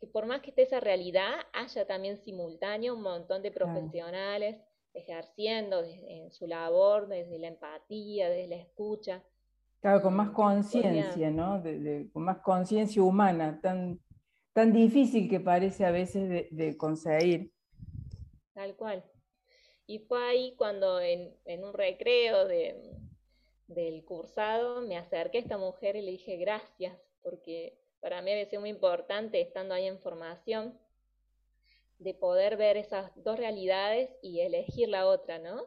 que, 0.00 0.06
por 0.08 0.26
más 0.26 0.40
que 0.40 0.50
esté 0.50 0.62
esa 0.62 0.80
realidad, 0.80 1.32
haya 1.52 1.86
también 1.86 2.16
simultáneo 2.16 2.94
un 2.94 3.02
montón 3.02 3.42
de 3.42 3.52
profesionales 3.52 4.56
ejerciendo 4.94 5.82
en 5.84 6.30
su 6.30 6.46
labor 6.46 7.08
desde 7.08 7.38
la 7.38 7.48
empatía, 7.48 8.28
desde 8.28 8.48
la 8.48 8.56
escucha. 8.56 9.22
Claro, 9.80 10.02
con 10.02 10.14
más 10.14 10.30
conciencia, 10.30 11.30
¿no? 11.30 11.62
con 12.12 12.22
más 12.22 12.38
conciencia 12.38 13.02
humana, 13.02 13.60
tan, 13.62 13.98
tan 14.52 14.72
difícil 14.72 15.28
que 15.28 15.40
parece 15.40 15.86
a 15.86 15.90
veces 15.90 16.48
de, 16.50 16.76
conseguir. 16.76 17.52
Tal 18.52 18.76
cual. 18.76 19.02
Y 19.86 20.00
fue 20.00 20.22
ahí 20.22 20.54
cuando 20.56 21.00
en, 21.00 21.34
un 21.64 21.72
recreo 21.72 22.46
del 22.46 24.04
cursado 24.04 24.82
me 24.82 24.98
acerqué 24.98 25.38
a 25.38 25.40
esta 25.40 25.56
mujer 25.56 25.96
y 25.96 26.02
le 26.02 26.10
dije 26.12 26.36
gracias, 26.36 26.96
porque 27.22 27.78
para 28.00 28.20
mí 28.20 28.32
había 28.32 28.46
sido 28.46 28.60
muy 28.60 28.70
importante 28.70 29.40
estando 29.40 29.74
ahí 29.74 29.86
en 29.86 29.98
formación 29.98 30.78
de 32.00 32.14
poder 32.14 32.56
ver 32.56 32.76
esas 32.76 33.12
dos 33.14 33.38
realidades 33.38 34.10
y 34.22 34.40
elegir 34.40 34.88
la 34.88 35.06
otra, 35.06 35.38
¿no? 35.38 35.62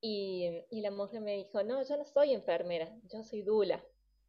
Y, 0.00 0.62
la 0.70 0.90
mujer 0.90 1.20
me 1.20 1.36
dijo, 1.36 1.62
no, 1.64 1.82
yo 1.82 1.96
no 1.96 2.04
soy 2.04 2.32
enfermera, 2.32 2.88
yo 3.12 3.24
soy 3.24 3.42
dula. 3.42 3.82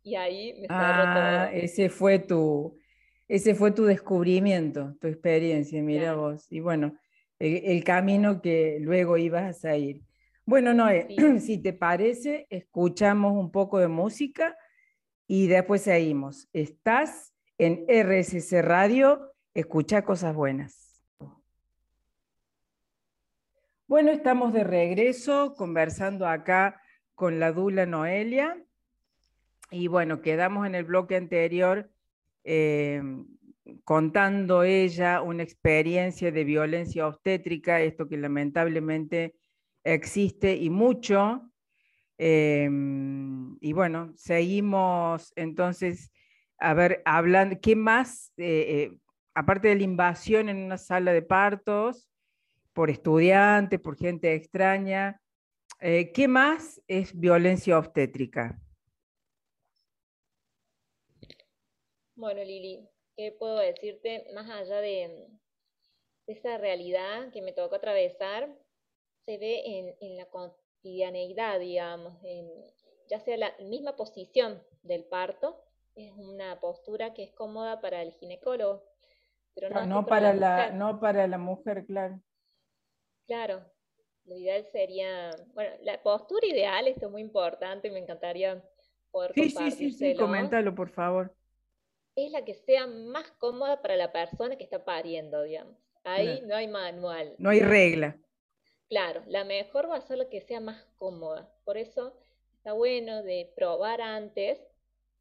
Y 0.03 0.15
ahí 0.15 0.53
me 0.59 0.67
ah, 0.69 1.49
Ese 1.53 1.89
fue 1.89 2.19
tu, 2.19 2.79
ese 3.27 3.55
fue 3.55 3.71
tu 3.71 3.85
descubrimiento, 3.85 4.95
tu 4.99 5.07
experiencia, 5.07 5.81
mira 5.81 6.15
vos. 6.15 6.51
Y 6.51 6.61
bueno, 6.61 6.97
el, 7.39 7.83
camino 7.83 8.41
que 8.41 8.77
luego 8.79 9.17
ibas 9.17 9.65
a 9.65 9.75
ir. 9.75 10.01
Bueno, 10.45 10.73
Noé, 10.73 11.07
si 11.39 11.61
te 11.61 11.73
parece, 11.73 12.47
escuchamos 12.49 13.33
un 13.33 13.51
poco 13.51 13.79
de 13.79 13.87
música 13.87 14.55
y 15.27 15.47
después 15.47 15.81
seguimos. 15.81 16.47
Estás 16.53 17.33
en 17.57 17.85
RSC 17.87 18.61
Radio, 18.61 19.33
escucha 19.53 20.03
cosas 20.03 20.33
buenas. 20.33 20.84
Bueno, 23.87 24.09
estamos 24.09 24.51
de 24.51 24.63
regreso 24.63 25.53
conversando 25.55 26.25
acá 26.27 26.81
con 27.13 27.39
la 27.39 27.51
Dula 27.51 27.85
Noelia. 27.85 28.57
Y 29.69 29.89
bueno, 29.89 30.21
quedamos 30.21 30.65
en 30.65 30.73
el 30.73 30.85
bloque 30.85 31.15
anterior 31.15 31.91
eh, 32.43 33.03
contando 33.83 34.63
ella 34.63 35.21
una 35.21 35.43
experiencia 35.43 36.31
de 36.31 36.43
violencia 36.43 37.05
obstétrica, 37.05 37.79
esto 37.79 38.07
que 38.07 38.17
lamentablemente 38.17 39.35
existe 39.83 40.55
y 40.55 40.71
mucho. 40.71 41.51
Eh, 42.17 42.67
y 43.61 43.73
bueno, 43.73 44.13
seguimos 44.15 45.31
entonces, 45.35 46.11
a 46.57 46.73
ver, 46.73 47.03
hablando, 47.05 47.59
¿qué 47.61 47.75
más? 47.75 48.33
Eh, 48.37 48.97
aparte 49.35 49.67
de 49.67 49.75
la 49.75 49.83
invasión 49.83 50.49
en 50.49 50.57
una 50.57 50.79
sala 50.79 51.13
de 51.13 51.21
partos, 51.21 52.09
por 52.75 52.89
estudiantes, 52.89 53.79
por 53.79 53.97
gente 53.97 54.35
extraña. 54.35 55.19
Eh, 55.79 56.11
¿Qué 56.11 56.27
más 56.27 56.81
es 56.87 57.17
violencia 57.17 57.79
obstétrica? 57.79 58.59
Bueno, 62.15 62.43
Lili, 62.43 62.87
¿qué 63.15 63.31
puedo 63.31 63.57
decirte 63.59 64.27
más 64.35 64.49
allá 64.49 64.81
de, 64.81 65.27
esa 66.27 66.57
realidad 66.57 67.31
que 67.31 67.41
me 67.41 67.53
tocó 67.53 67.75
atravesar? 67.75 68.53
Se 69.25 69.37
ve 69.37 69.95
en, 70.01 70.17
la 70.17 70.25
cotidianeidad, 70.25 71.59
digamos, 71.59 72.21
ya 73.07 73.19
sea 73.21 73.37
la 73.37 73.53
misma 73.59 73.95
posición 73.95 74.61
del 74.83 75.05
parto, 75.05 75.63
es 75.95 76.11
una 76.11 76.59
postura 76.59 77.13
que 77.13 77.23
es 77.23 77.31
cómoda 77.31 77.79
para 77.79 78.01
el 78.01 78.11
ginecólogo, 78.11 78.83
pero 79.55 79.69
no, 79.85 80.05
para, 80.05 80.33
la, 80.33 80.71
no 80.71 80.99
para 80.99 81.25
la 81.27 81.37
mujer, 81.37 81.85
claro. 81.85 82.19
Claro, 83.27 83.65
lo 84.25 84.37
ideal 84.37 84.65
sería, 84.71 85.31
bueno, 85.53 85.75
la 85.81 86.01
postura 86.01 86.47
ideal, 86.47 86.87
esto 86.87 87.07
es 87.07 87.11
muy 87.11 87.21
importante, 87.21 87.91
me 87.91 87.99
encantaría 87.99 88.63
poder 89.11 89.33
Sí, 89.33 89.49
sí, 89.49 89.71
sí, 89.71 89.91
sí, 89.91 90.15
coméntalo, 90.15 90.73
por 90.73 90.89
favor. 90.89 91.35
Es 92.15 92.31
la 92.31 92.45
que 92.45 92.53
sea 92.53 92.87
más 92.87 93.31
cómoda 93.31 93.81
para 93.81 93.95
la 93.95 94.11
persona 94.11 94.57
que 94.57 94.63
está 94.63 94.85
pariendo, 94.85 95.43
digamos. 95.43 95.75
Ahí 96.03 96.41
no 96.45 96.55
hay 96.55 96.67
manual. 96.67 97.35
No 97.39 97.49
hay 97.49 97.59
regla. 97.59 98.17
Claro, 98.87 99.23
la 99.27 99.43
mejor 99.43 99.89
va 99.89 99.97
a 99.97 100.01
ser 100.01 100.19
la 100.19 100.29
que 100.29 100.41
sea 100.41 100.59
más 100.59 100.85
cómoda. 100.97 101.51
Por 101.65 101.77
eso 101.77 102.15
está 102.55 102.73
bueno 102.73 103.23
de 103.23 103.51
probar 103.55 104.01
antes 104.01 104.59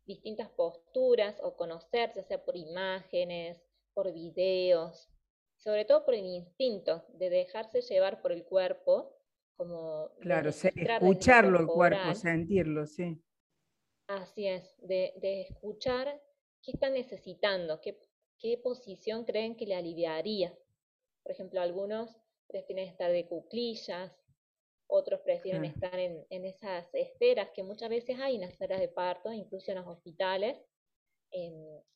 distintas 0.06 0.50
posturas 0.50 1.40
o 1.42 1.56
conocer, 1.56 2.12
ya 2.14 2.22
sea 2.22 2.44
por 2.44 2.56
imágenes, 2.56 3.58
por 3.94 4.12
videos, 4.12 5.08
sobre 5.64 5.86
todo 5.86 6.04
por 6.04 6.14
el 6.14 6.26
instinto 6.26 7.06
de 7.14 7.30
dejarse 7.30 7.80
llevar 7.80 8.20
por 8.20 8.32
el 8.32 8.44
cuerpo, 8.44 9.16
como... 9.56 10.10
Claro, 10.20 10.50
escucharlo 10.50 11.58
el 11.58 11.66
cuerpo, 11.66 12.14
sentirlo, 12.14 12.86
sí. 12.86 13.18
Así 14.06 14.46
es, 14.46 14.76
de, 14.82 15.14
escuchar 15.48 16.20
qué 16.62 16.72
está 16.72 16.90
necesitando, 16.90 17.80
qué, 17.80 17.98
qué 18.38 18.58
posición 18.62 19.24
creen 19.24 19.56
que 19.56 19.64
le 19.64 19.74
aliviaría. 19.74 20.54
Por 21.22 21.32
ejemplo, 21.32 21.62
algunos 21.62 22.14
prefieren 22.46 22.86
estar 22.86 23.10
de 23.10 23.26
cuclillas, 23.26 24.12
otros 24.86 25.20
prefieren 25.20 25.64
estar 25.64 25.98
en, 25.98 26.26
en, 26.28 26.44
esas 26.44 26.94
esferas 26.94 27.48
que 27.54 27.62
muchas 27.62 27.88
veces 27.88 28.20
hay 28.20 28.34
en 28.34 28.42
las 28.42 28.50
esferas 28.50 28.80
de 28.80 28.88
parto, 28.88 29.32
incluso 29.32 29.70
en 29.70 29.78
los 29.78 29.86
hospitales, 29.86 30.58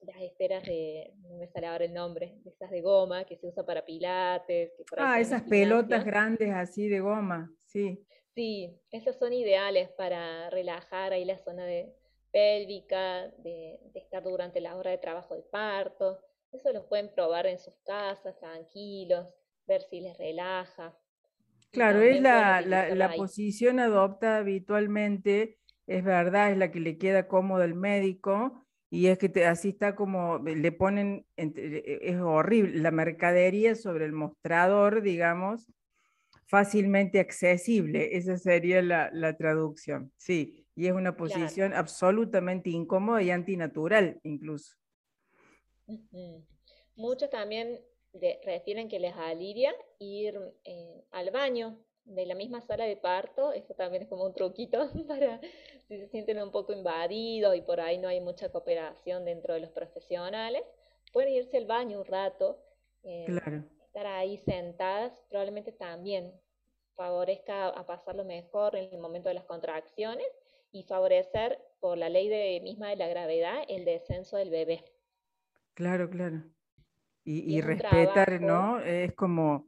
las 0.01 0.21
esteras 0.21 0.65
de, 0.65 1.13
no 1.23 1.37
me 1.37 1.47
sale 1.49 1.67
ahora 1.67 1.85
el 1.85 1.95
nombre, 1.95 2.39
de 2.45 2.51
esas 2.51 2.71
de 2.71 2.81
goma 2.81 3.25
que 3.25 3.37
se 3.37 3.47
usa 3.47 3.65
para 3.65 3.85
pilates. 3.85 4.73
ah, 4.97 5.21
esas 5.21 5.43
pelotas 5.43 6.05
grandes 6.05 6.51
así 6.53 6.89
de 6.89 7.01
goma, 7.01 7.51
sí. 7.67 8.05
Sí, 8.35 8.81
esas 8.91 9.19
son 9.19 9.33
ideales 9.33 9.91
para 9.91 10.51
relajar 10.51 11.13
ahí 11.13 11.25
la 11.25 11.39
zona 11.39 11.65
de 11.65 11.93
pélvica, 12.33 13.29
de, 13.39 13.81
estar 13.95 14.23
durante 14.23 14.61
la 14.61 14.77
hora 14.77 14.91
de 14.91 14.99
trabajo 14.99 15.35
de 15.35 15.43
parto. 15.43 16.21
Eso 16.53 16.73
lo 16.73 16.89
pueden 16.89 17.13
probar 17.13 17.47
en 17.47 17.59
sus 17.59 17.75
casas, 17.85 18.39
tranquilos, 18.39 19.27
ver 19.67 19.83
si 19.83 20.01
les 20.01 20.17
relaja. 20.17 20.97
Claro, 21.71 22.01
es 22.01 22.21
la, 22.21 22.63
la, 22.63 22.95
la 22.95 23.15
posición 23.15 23.79
adoptada 23.79 24.39
habitualmente, 24.39 25.59
es 25.87 26.03
verdad, 26.03 26.51
es 26.53 26.57
la 26.57 26.71
que 26.71 26.81
le 26.81 26.97
queda 26.97 27.29
cómoda 27.29 27.65
al 27.65 27.75
médico, 27.75 28.68
y 28.91 29.09
es 29.09 29.19
que 29.19 29.45
así 29.45 29.71
está 29.71 29.95
como, 29.95 30.39
le 30.39 30.73
ponen, 30.73 31.27
e, 31.37 31.99
es 32.03 32.17
horrible, 32.21 32.81
la 32.81 32.91
mercadería 32.91 33.75
sobre 33.75 34.07
el 34.07 34.13
mostrador, 34.13 35.03
digamos, 35.03 35.67
fácilmente 36.47 37.21
accesible, 37.21 38.17
esa 38.17 38.39
sería 38.39 38.81
la, 38.81 39.11
la 39.13 39.37
traducción, 39.37 40.13
sí, 40.17 40.67
y 40.75 40.87
es 40.87 40.93
una 40.93 41.17
posición 41.17 41.75
absolutamente 41.75 42.71
incómoda 42.71 43.23
y 43.23 43.31
antinatural 43.31 44.21
incluso. 44.23 44.77
Muchos 46.97 47.31
también 47.31 47.81
refieren 48.45 48.89
que 48.89 49.01
les 49.01 49.15
alivia 49.15 49.73
ir 49.99 50.39
eh, 50.65 51.05
al 51.11 51.31
baño 51.31 51.79
de 52.09 52.27
la 52.27 52.35
misma 52.35 52.61
sala 52.61 52.85
de 52.85 52.97
parto, 52.97 53.53
eso 53.53 53.75
también 53.75 54.03
es 54.03 54.09
como 54.09 54.25
un 54.25 54.35
truquito 54.35 54.91
para 55.09 55.41
si 55.89 55.99
se 55.99 56.09
sienten 56.09 56.43
un 56.43 56.51
poco 56.51 56.73
invadidos 56.73 57.57
y 57.57 57.63
por 57.63 57.81
ahí 57.81 57.99
no 57.99 58.09
hay 58.09 58.21
mucha 58.21 58.51
cooperación 58.51 59.25
dentro 59.25 59.55
de 59.55 59.61
los 59.61 59.71
profesionales, 59.71 60.63
pueden 61.13 61.33
irse 61.33 61.57
al 61.57 61.67
baño 61.67 62.01
un 62.01 62.07
rato, 62.07 62.59
eh, 63.05 63.27
estar 63.87 64.07
ahí 64.07 64.39
sentadas, 64.39 65.13
probablemente 65.29 65.73
también 65.73 66.33
favorezca 66.95 67.69
a 67.69 67.87
pasarlo 67.87 68.25
mejor 68.25 68.77
en 68.77 68.93
el 68.93 68.99
momento 68.99 69.29
de 69.29 69.37
las 69.37 69.45
contracciones 69.45 70.27
y 70.73 70.83
favorecer 70.83 71.59
por 71.81 71.97
la 71.97 72.09
ley 72.09 72.29
de, 72.29 72.61
misma 72.63 72.91
de 72.91 72.97
la 72.97 73.09
gravedad 73.09 73.63
el 73.69 73.85
descenso 73.85 74.37
del 74.37 74.51
bebé. 74.51 74.85
Claro, 75.75 76.11
claro. 76.11 76.43
Y, 77.25 77.61
respetar, 77.61 78.41
¿no? 78.41 78.81
Es 78.81 79.13
como 79.13 79.68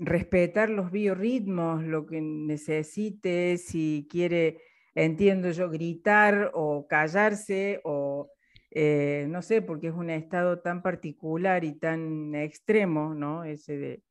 respetar 0.00 0.70
los 0.70 0.90
biorritmos, 0.90 1.84
lo 1.84 2.06
que 2.06 2.20
necesite, 2.22 3.58
si 3.58 4.08
quiere, 4.10 4.62
entiendo 4.94 5.50
yo, 5.50 5.68
gritar 5.68 6.50
o 6.54 6.86
callarse 6.88 7.80
o 7.84 8.30
eh, 8.70 9.26
no 9.28 9.42
sé, 9.42 9.62
porque 9.62 9.88
es 9.88 9.94
un 9.94 10.10
estado 10.10 10.60
tan 10.60 10.82
particular 10.82 11.64
y 11.64 11.72
tan 11.72 12.34
extremo, 12.34 13.14
¿no? 13.14 13.44
Ese 13.44 13.76
de 13.76 14.02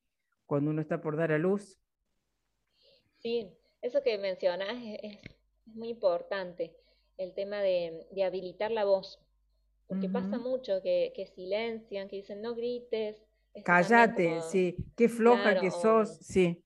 cuando 0.45 0.71
uno 0.71 0.82
está 0.82 1.02
por 1.02 1.17
dar 1.17 1.32
a 1.32 1.38
luz. 1.38 1.80
Sí, 3.17 3.49
eso 3.82 4.04
que 4.04 4.17
mencionas 4.17 4.78
es, 5.02 5.17
muy 5.65 5.89
importante, 5.89 6.75
el 7.17 7.34
tema 7.34 7.62
de, 7.62 8.08
habilitar 8.25 8.71
la 8.71 8.86
voz, 8.86 9.19
porque 9.88 10.10
pasa 10.10 10.38
mucho 10.38 10.82
que, 10.82 11.13
que 11.15 11.25
silencian, 11.25 12.08
que 12.08 12.17
dicen 12.17 12.41
no 12.41 12.56
grites, 12.56 13.28
Cállate, 13.63 14.41
sí, 14.41 14.75
qué 14.95 15.09
floja 15.09 15.59
que 15.59 15.71
sos, 15.71 16.17
sí. 16.21 16.63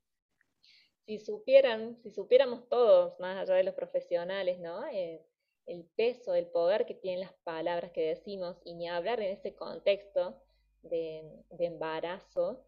Si 1.06 1.19
supieran, 1.19 1.98
si 2.02 2.12
supiéramos 2.12 2.67
todos, 2.69 3.19
más 3.19 3.38
allá 3.38 3.56
de 3.56 3.63
los 3.63 3.76
profesionales, 3.76 4.60
¿no? 4.60 4.86
Eh, 4.88 5.26
el 5.65 5.86
peso, 5.96 6.34
el 6.34 6.48
poder 6.48 6.86
que 6.86 6.93
tienen 6.93 7.22
las 7.22 7.34
palabras 7.43 7.91
que 7.91 8.02
decimos, 8.02 8.58
y 8.63 8.76
ni 8.76 8.88
hablar 8.88 9.22
en 9.22 9.34
ese 9.34 9.56
contexto 9.56 10.41
de, 10.82 11.24
embarazo, 11.60 12.65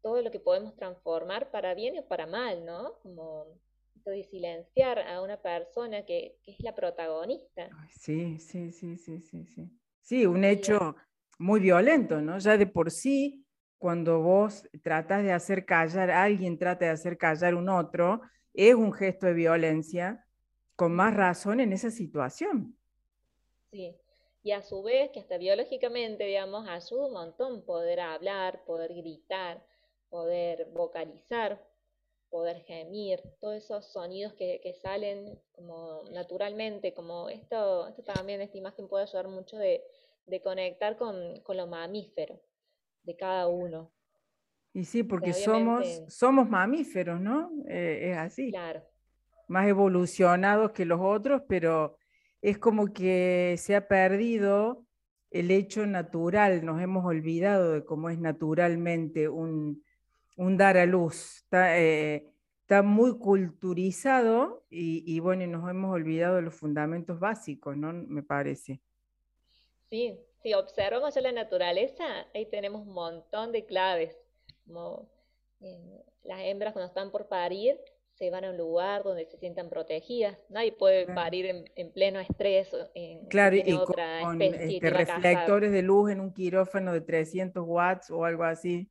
todo 0.00 0.22
lo 0.22 0.30
que 0.30 0.38
podemos 0.38 0.76
transformar 0.76 1.50
para 1.50 1.74
bien 1.74 1.98
o 1.98 2.06
para 2.06 2.26
mal, 2.26 2.64
¿no? 2.64 2.98
Como 3.02 3.46
de 4.04 4.24
silenciar 4.24 4.98
a 4.98 5.22
una 5.22 5.40
persona 5.40 6.04
que, 6.04 6.38
es 6.46 6.60
la 6.60 6.74
protagonista. 6.74 7.68
Sí, 7.90 8.38
sí, 8.38 8.70
sí, 8.70 8.96
sí, 8.96 9.20
sí, 9.20 9.46
sí. 9.46 9.70
Sí, 10.00 10.26
un 10.26 10.44
hecho 10.44 10.94
muy 11.38 11.60
violento, 11.60 12.20
¿no? 12.20 12.38
Ya 12.38 12.56
de 12.56 12.66
por 12.66 12.90
sí, 12.90 13.44
cuando 13.78 14.20
vos 14.20 14.68
tratas 14.82 15.22
de 15.22 15.32
hacer 15.32 15.66
callar, 15.66 16.10
alguien 16.10 16.58
trata 16.58 16.86
de 16.86 16.92
hacer 16.92 17.18
callar 17.18 17.54
un 17.54 17.68
otro, 17.68 18.22
es 18.52 18.74
un 18.74 18.92
gesto 18.92 19.26
de 19.26 19.34
violencia, 19.34 20.24
con 20.76 20.94
más 20.94 21.14
razón 21.14 21.60
en 21.60 21.72
esa 21.72 21.90
situación. 21.90 22.76
Sí, 23.70 23.96
y 24.42 24.52
a 24.52 24.62
su 24.62 24.82
vez 24.82 25.10
que 25.10 25.20
hasta 25.20 25.38
biológicamente, 25.38 26.24
digamos, 26.24 26.68
ayuda 26.68 27.06
un 27.06 27.12
montón 27.12 27.62
poder 27.62 28.00
hablar, 28.00 28.64
poder 28.64 28.94
gritar, 28.94 29.64
poder 30.10 30.66
vocalizar, 30.72 31.60
poder 32.30 32.62
gemir, 32.64 33.22
todos 33.40 33.56
esos 33.56 33.86
sonidos 33.86 34.32
que, 34.34 34.74
salen 34.82 35.38
como 35.52 36.02
naturalmente, 36.10 36.92
como 36.92 37.28
esto, 37.28 37.88
esto 37.88 38.02
también, 38.02 38.40
esta 38.40 38.58
imagen 38.58 38.88
puede 38.88 39.04
ayudar 39.04 39.28
mucho 39.28 39.56
de, 39.56 39.84
conectar 40.42 40.96
con, 40.96 41.40
con 41.42 41.56
lo 41.56 41.66
mamífero 41.66 42.40
de 43.02 43.16
cada 43.16 43.48
uno. 43.48 43.92
Y 44.72 44.84
sí, 44.84 45.04
porque 45.04 45.32
somos, 45.32 46.02
somos 46.08 46.48
mamíferos, 46.48 47.20
¿no? 47.20 47.50
Eh, 47.68 48.10
es 48.10 48.18
así. 48.18 48.50
Claro. 48.50 48.82
Más 49.46 49.68
evolucionados 49.68 50.72
que 50.72 50.84
los 50.84 51.00
otros, 51.00 51.42
pero 51.48 51.96
es 52.42 52.58
como 52.58 52.92
que 52.92 53.54
se 53.58 53.76
ha 53.76 53.86
perdido 53.86 54.84
el 55.30 55.50
hecho 55.50 55.86
natural, 55.86 56.64
nos 56.64 56.80
hemos 56.80 57.04
olvidado 57.04 57.72
de 57.72 57.84
cómo 57.84 58.08
es 58.08 58.18
naturalmente 58.18 59.28
un, 59.28 59.82
dar 60.36 60.76
a 60.76 60.86
luz. 60.86 61.38
Está, 61.38 61.78
eh, 61.78 62.32
está 62.62 62.82
muy 62.82 63.18
culturizado 63.18 64.64
y, 64.70 65.04
y, 65.06 65.20
bueno, 65.20 65.46
nos 65.46 65.68
hemos 65.68 65.92
olvidado 65.92 66.36
de 66.36 66.42
los 66.42 66.54
fundamentos 66.54 67.20
básicos, 67.20 67.76
¿no? 67.76 67.92
Me 67.92 68.22
parece. 68.22 68.80
Sí, 69.94 70.18
si 70.42 70.54
observamos 70.54 71.14
ya 71.14 71.20
la 71.20 71.30
naturaleza, 71.30 72.04
ahí 72.34 72.46
tenemos 72.46 72.84
un 72.84 72.94
montón 72.94 73.52
de 73.52 73.64
claves, 73.64 74.18
como 74.66 75.08
eh, 75.60 76.02
las 76.24 76.40
hembras 76.40 76.72
cuando 76.72 76.88
están 76.88 77.12
por 77.12 77.28
parir 77.28 77.78
se 78.14 78.28
van 78.28 78.44
a 78.44 78.50
un 78.50 78.56
lugar 78.56 79.04
donde 79.04 79.24
se 79.26 79.38
sientan 79.38 79.68
protegidas. 79.68 80.36
Nadie 80.48 80.72
puede 80.72 81.06
parir 81.06 81.46
en, 81.76 81.92
pleno 81.92 82.18
estrés. 82.18 82.74
En, 82.94 83.26
claro, 83.26 83.54
y 83.54 83.62
con, 83.84 84.42
este, 84.42 84.90
reflectores 84.90 85.70
de 85.70 85.82
luz 85.82 86.10
en 86.10 86.18
un 86.18 86.32
quirófano 86.32 86.92
de 86.92 87.00
300 87.00 87.62
watts 87.64 88.10
o 88.10 88.24
algo 88.24 88.42
así. 88.42 88.90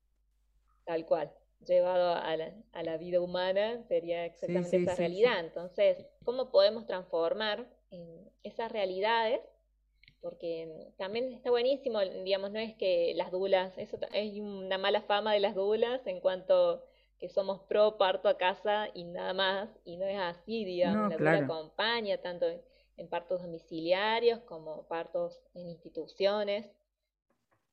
Tal 0.86 1.06
cual. 1.06 1.34
Llevado 1.68 2.14
a 2.16 2.82
la, 2.82 2.98
vida 2.98 3.20
humana 3.20 3.84
sería 3.90 4.24
exactamente 4.26 4.78
esa 4.78 4.96
realidad. 4.96 5.42
Entonces, 5.42 6.06
¿cómo 6.24 6.50
podemos 6.50 6.86
transformar 6.86 7.68
esas 8.44 8.72
realidades 8.72 9.42
porque 10.24 10.94
también 10.98 11.34
está 11.34 11.50
buenísimo, 11.50 12.00
digamos, 12.00 12.50
no 12.50 12.58
es 12.58 12.74
que 12.76 13.12
las 13.18 13.30
dulas, 13.30 13.78
eso 13.78 13.98
es 14.14 14.40
una 14.40 14.78
mala 14.78 15.02
fama 15.02 15.34
de 15.34 15.42
las 15.42 15.54
dulas 15.54 16.08
en 16.08 16.22
cuanto 16.22 16.82
que 17.20 17.28
somos 17.28 17.60
pro 17.64 17.98
parto 17.98 18.30
a 18.30 18.38
casa 18.38 18.88
y 18.94 19.04
nada 19.04 19.34
más, 19.34 19.70
y 19.84 19.98
no 19.98 20.06
es 20.06 20.18
así, 20.18 20.64
digamos, 20.64 21.10
la 21.10 21.18
dula 21.18 21.38
acompaña 21.40 22.18
tanto 22.20 22.46
en, 22.48 23.10
partos 23.10 23.42
domiciliarios 23.42 24.40
como 24.44 24.88
partos 24.88 25.42
en 25.56 25.68
instituciones. 25.68 26.72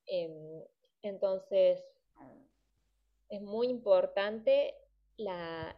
Em, 0.06 0.64
entonces, 1.02 1.84
es 3.28 3.40
muy 3.40 3.68
importante 3.68 4.74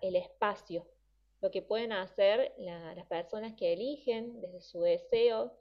el 0.01 0.17
espacio, 0.17 0.87
lo 1.43 1.51
que 1.51 1.61
pueden 1.61 1.93
hacer 1.93 2.55
las 2.57 3.07
personas 3.09 3.53
que 3.59 3.75
eligen 3.75 4.41
desde 4.41 4.63
su 4.63 4.81
deseo 4.81 5.53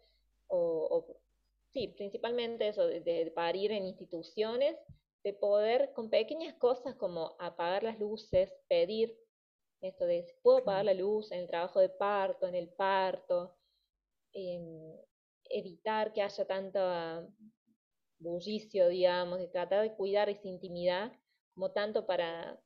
o, 0.52 1.06
sí, 1.72 1.88
principalmente 1.90 2.68
eso, 2.68 2.86
de, 2.86 3.32
parir 3.34 3.72
en 3.72 3.86
instituciones, 3.86 4.78
de 5.24 5.34
poder 5.34 5.94
con 5.94 6.10
pequeñas 6.10 6.56
cosas 6.56 6.96
como 6.96 7.36
apagar 7.40 7.84
las 7.84 8.00
luces, 8.00 8.52
pedir 8.68 9.18
esto 9.82 10.06
de 10.06 10.24
si 10.24 10.34
puedo 10.42 10.60
apagar 10.60 10.86
la 10.86 10.94
luz 10.94 11.32
en 11.32 11.42
el 11.42 11.48
trabajo 11.48 11.80
de 11.80 11.90
parto, 11.90 12.48
en 12.48 12.56
el 12.56 12.70
parto, 12.70 13.56
em, 14.34 14.96
evitar 15.50 16.14
que 16.14 16.22
haya 16.22 16.46
tanto 16.46 16.80
bullicio, 18.20 18.88
digamos, 18.90 19.40
de 19.40 19.48
tratar 19.48 19.82
de 19.82 19.96
cuidar 19.96 20.30
esa 20.30 20.48
intimidad, 20.48 21.12
como 21.54 21.72
tanto 21.72 22.06
para, 22.06 22.62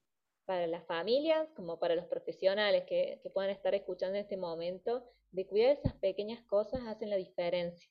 para 0.46 0.68
las 0.68 0.86
familias 0.86 1.50
como 1.56 1.80
para 1.80 1.96
los 1.96 2.06
profesionales 2.06 2.84
que, 2.86 3.20
que 3.22 3.30
puedan 3.30 3.50
estar 3.52 3.74
escuchando 3.74 4.16
en 4.16 4.24
este 4.24 4.38
momento, 4.38 5.04
de 5.32 5.46
cuidar 5.48 5.72
esas 5.72 5.94
pequeñas 5.96 6.42
cosas 6.44 6.82
hacen 6.88 7.10
la 7.10 7.18
diferencia, 7.18 7.90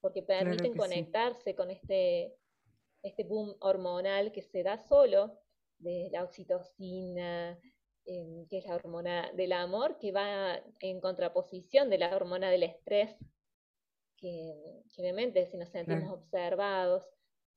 porque 0.00 0.22
permiten 0.22 0.76
conectarse 0.76 1.54
con 1.54 1.70
este, 1.70 2.34
este 3.02 3.24
boom 3.24 3.54
hormonal 3.60 4.32
que 4.32 4.42
se 4.42 4.62
da 4.62 4.78
solo, 4.78 5.38
de 5.78 6.08
la 6.12 6.22
oxitocina, 6.22 7.58
em, 8.06 8.46
que 8.48 8.58
es 8.58 8.66
la 8.66 8.76
hormona 8.76 9.32
del 9.32 9.52
amor, 9.52 9.98
que 9.98 10.12
va 10.12 10.62
en 10.80 11.00
contraposición 11.00 11.90
de 11.90 11.98
la 11.98 12.14
hormona 12.14 12.50
del 12.50 12.62
estrés, 12.62 13.16
que, 14.16 14.54
obviamente 14.98 15.46
si 15.46 15.56
nos 15.56 15.70
sentimos 15.70 16.12
observados 16.12 17.04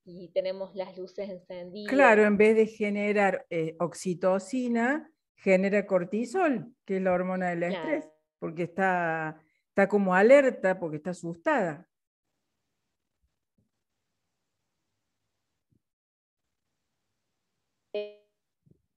y 0.05 0.29
tenemos 0.29 0.75
las 0.75 0.97
luces 0.97 1.29
encendidas. 1.29 1.91
Claro, 1.91 2.23
en 2.23 2.37
vez 2.37 2.55
de 2.55 2.67
generar 2.67 3.45
eh, 3.49 3.75
oxitocina, 3.79 5.11
genera 5.35 5.85
cortisol, 5.85 6.73
que 6.85 6.97
es 6.97 7.01
la 7.01 7.11
hormona 7.11 7.49
del 7.49 7.63
estrés 7.63 8.09
porque 8.45 8.63
está, 8.63 9.41
está 9.69 9.87
como 9.87 10.13
alerta, 10.13 10.79
porque 10.79 10.97
está 10.97 11.09
asustada. 11.09 11.89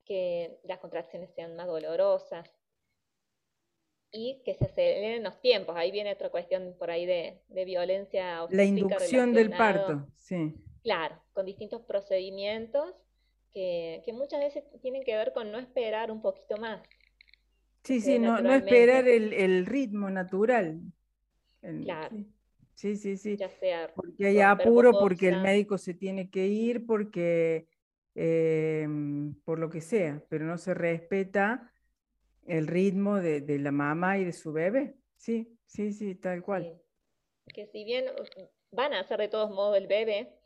Que 0.05 0.61
las 0.65 0.79
contracciones 0.79 1.31
sean 1.35 1.57
más 1.57 1.67
dolorosas 1.67 2.47
y 4.11 4.43
que 4.45 4.55
se 4.55 4.65
aceleren 4.67 5.23
los 5.23 5.41
tiempos. 5.41 5.77
Ahí 5.77 5.91
viene 5.91 6.13
otra 6.13 6.31
cuestión 6.31 6.75
por 6.79 6.91
ahí 6.91 7.07
de, 7.07 7.43
violencia. 7.65 8.47
La 8.51 8.65
inducción 8.65 9.33
del 9.33 9.51
parto, 9.51 10.07
sí. 10.17 10.55
Claro, 10.83 11.21
con 11.33 11.47
distintos 11.47 11.83
procedimientos 11.83 12.95
que, 13.53 14.03
que 14.05 14.13
muchas 14.13 14.41
veces 14.41 14.65
tienen 14.81 15.03
que 15.03 15.17
ver 15.17 15.33
con 15.33 15.51
no 15.51 15.59
esperar 15.59 16.11
un 16.11 16.23
poquito 16.23 16.57
más. 16.59 16.81
Sí, 17.85 18.01
sí, 18.01 18.19
no, 18.19 18.41
no 18.41 18.53
esperar 18.53 19.09
el, 19.09 19.67
ritmo 19.67 20.11
natural. 20.11 20.81
claro. 21.85 22.17
Sí, 22.75 22.97
sí, 22.97 23.17
sí. 23.17 23.37
Ya 23.37 23.49
sea 23.49 23.93
porque 23.95 24.27
hay 24.27 24.41
apuro, 24.41 24.97
porque 24.99 25.29
el 25.29 25.41
médico 25.41 25.79
se 25.79 25.95
tiene 25.95 26.31
que 26.31 26.47
ir, 26.47 26.87
porque 26.87 27.67
em, 28.15 29.35
por 29.43 29.59
lo 29.59 29.71
que 29.71 29.81
sea, 29.81 30.23
pero 30.29 30.45
no 30.45 30.59
se 30.59 30.75
respeta 30.75 31.73
el 32.47 32.67
ritmo 32.67 33.17
de, 33.17 33.59
la 33.59 33.73
mamá 33.73 34.19
y 34.19 34.25
de 34.25 34.33
su 34.33 34.53
bebé. 34.53 34.97
Sí, 35.17 35.59
sí, 35.67 35.93
sí, 35.93 36.15
tal 36.15 36.43
cual. 36.43 36.81
Que 37.53 37.67
si 37.67 37.85
bien 37.85 38.05
van 38.71 38.93
a 38.93 39.01
hacer 39.01 39.19
de 39.19 39.29
todos 39.29 39.51
modos 39.51 39.77
el 39.77 39.87
bebé, 39.87 40.38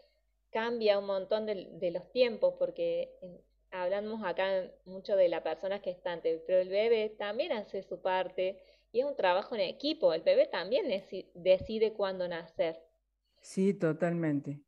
cambia 0.53 0.99
un 0.99 1.07
montón 1.07 1.47
de, 1.47 1.69
de 1.73 1.91
los 1.91 2.11
tiempos, 2.12 2.55
porque 2.59 3.11
hablamos 3.73 4.23
acá 4.25 4.71
mucho 4.85 5.17
de 5.17 5.29
la 5.29 5.43
persona 5.43 5.81
gestante, 5.81 6.43
pero 6.47 6.61
el 6.61 6.69
bebé 6.69 7.15
también 7.19 7.53
hace 7.53 7.83
su 7.83 8.01
parte 8.01 8.61
y 8.93 9.01
es 9.01 9.07
un 9.07 9.17
trabajo 9.17 9.55
en 9.55 9.62
equipo. 9.62 10.12
El 10.12 10.23
bebé 10.23 10.47
también 10.47 10.87
decide 11.35 11.93
cuándo 11.95 12.29
nacer. 12.29 12.77
Sí, 13.41 13.75
totalmente. 13.75 14.61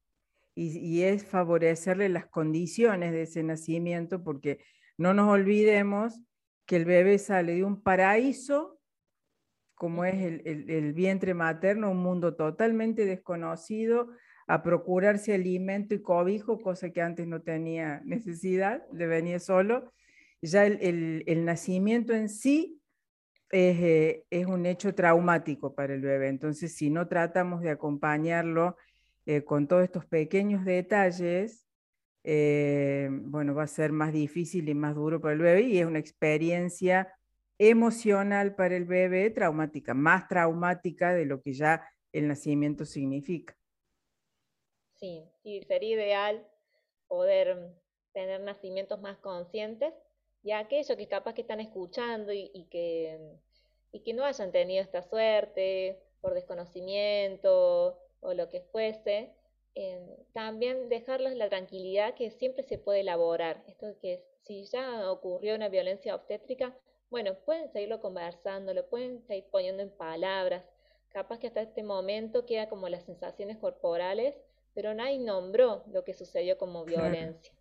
Y, 0.56 1.02
es 1.02 1.24
favorecerle 1.24 2.08
las 2.08 2.26
condiciones 2.26 3.12
de 3.12 3.22
ese 3.22 3.42
nacimiento, 3.42 4.22
porque 4.22 4.60
no 4.96 5.12
nos 5.12 5.28
olvidemos 5.28 6.20
que 6.64 6.76
el 6.76 6.84
bebé 6.84 7.18
sale 7.18 7.56
de 7.56 7.64
un 7.64 7.82
paraíso, 7.82 8.78
como 9.74 10.04
es 10.04 10.14
el 10.14 10.92
vientre 10.94 11.34
materno, 11.34 11.90
un 11.90 11.98
mundo 11.98 12.36
totalmente 12.36 13.04
desconocido, 13.04 14.08
a 14.46 14.62
procurarse 14.62 15.34
alimento 15.34 15.94
y 15.94 16.02
cobijo, 16.02 16.60
cosa 16.60 16.90
que 16.90 17.00
antes 17.00 17.26
no 17.26 17.42
tenía 17.42 18.02
necesidad, 18.04 18.82
le 18.92 19.06
venía 19.06 19.38
solo. 19.38 19.92
Ya 20.42 20.66
el, 20.66 21.44
nacimiento 21.44 22.12
en 22.12 22.28
sí 22.28 22.80
eh, 23.50 24.24
es, 24.30 24.46
un 24.46 24.66
hecho 24.66 24.94
traumático 24.94 25.74
para 25.74 25.94
el 25.94 26.02
bebé, 26.02 26.28
entonces 26.28 26.74
si 26.76 26.90
no 26.90 27.08
tratamos 27.08 27.62
de 27.62 27.70
acompañarlo 27.70 28.76
eh, 29.26 29.42
con 29.44 29.66
todos 29.66 29.84
estos 29.84 30.04
pequeños 30.04 30.64
detalles, 30.64 31.66
eh, 32.24 33.08
bueno, 33.10 33.54
va 33.54 33.64
a 33.64 33.66
ser 33.66 33.92
más 33.92 34.12
difícil 34.12 34.68
y 34.68 34.74
más 34.74 34.94
duro 34.94 35.20
para 35.20 35.34
el 35.34 35.40
bebé 35.40 35.62
y 35.62 35.78
es 35.78 35.86
una 35.86 35.98
experiencia 35.98 37.14
emocional 37.58 38.54
para 38.54 38.76
el 38.76 38.84
bebé 38.84 39.30
traumática, 39.30 39.94
más 39.94 40.28
traumática 40.28 41.14
de 41.14 41.26
lo 41.26 41.40
que 41.40 41.52
ya 41.52 41.86
el 42.12 42.28
nacimiento 42.28 42.84
significa. 42.84 43.54
Sí, 44.96 45.28
y 45.42 45.62
sería 45.62 45.94
ideal 45.96 46.46
poder 47.08 47.74
tener 48.12 48.40
nacimientos 48.40 49.00
más 49.00 49.18
conscientes 49.18 49.92
y 50.42 50.52
aquellos 50.52 50.96
que 50.96 51.08
capaz 51.08 51.34
que 51.34 51.40
están 51.40 51.60
escuchando 51.60 52.32
y, 52.32 52.66
que, 52.70 53.38
y 53.92 54.00
que 54.00 54.12
no 54.14 54.24
hayan 54.24 54.52
tenido 54.52 54.82
esta 54.82 55.02
suerte 55.02 56.00
por 56.20 56.34
desconocimiento 56.34 57.98
o 58.20 58.34
lo 58.34 58.48
que 58.48 58.60
fuese, 58.60 59.34
eh, 59.74 60.26
también 60.32 60.88
dejarles 60.88 61.36
la 61.36 61.48
tranquilidad 61.48 62.14
que 62.14 62.30
siempre 62.30 62.62
se 62.62 62.78
puede 62.78 63.00
elaborar. 63.00 63.64
Esto 63.66 63.98
que 64.00 64.24
si 64.42 64.64
ya 64.64 65.10
ocurrió 65.10 65.54
una 65.54 65.68
violencia 65.68 66.14
obstétrica, 66.14 66.76
bueno, 67.10 67.34
pueden 67.44 67.70
seguirlo 67.72 68.00
conversando, 68.00 68.74
lo 68.74 68.88
pueden 68.88 69.22
seguir 69.26 69.46
poniendo 69.50 69.82
en 69.82 69.90
palabras. 69.90 70.64
Capaz 71.10 71.38
que 71.38 71.46
hasta 71.48 71.62
este 71.62 71.82
momento 71.82 72.44
queda 72.44 72.68
como 72.68 72.88
las 72.88 73.04
sensaciones 73.04 73.58
corporales, 73.58 74.34
pero 74.74 74.92
nadie 74.94 75.18
nombró 75.18 75.84
lo 75.92 76.04
que 76.04 76.14
sucedió 76.14 76.58
como 76.58 76.84
violencia. 76.84 77.54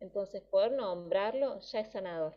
Entonces, 0.00 0.42
poder 0.42 0.72
nombrarlo 0.72 1.58
ya 1.60 1.80
es 1.80 1.90
sanador. 1.90 2.34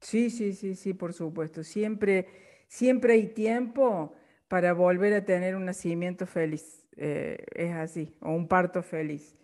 Sí, 0.00 0.30
sí, 0.30 0.52
sí, 0.52 0.74
sí, 0.74 0.94
por 0.94 1.12
supuesto. 1.12 1.64
Siempre, 1.64 2.26
siempre 2.68 3.14
hay 3.14 3.26
tiempo 3.28 4.14
para 4.46 4.72
volver 4.72 5.14
a 5.14 5.24
tener 5.24 5.56
un 5.56 5.64
nacimiento 5.64 6.26
feliz. 6.26 6.86
Eh, 6.96 7.44
es 7.54 7.72
así, 7.74 8.16
o 8.20 8.30
un 8.30 8.48
parto 8.48 8.82
feliz. 8.82 9.36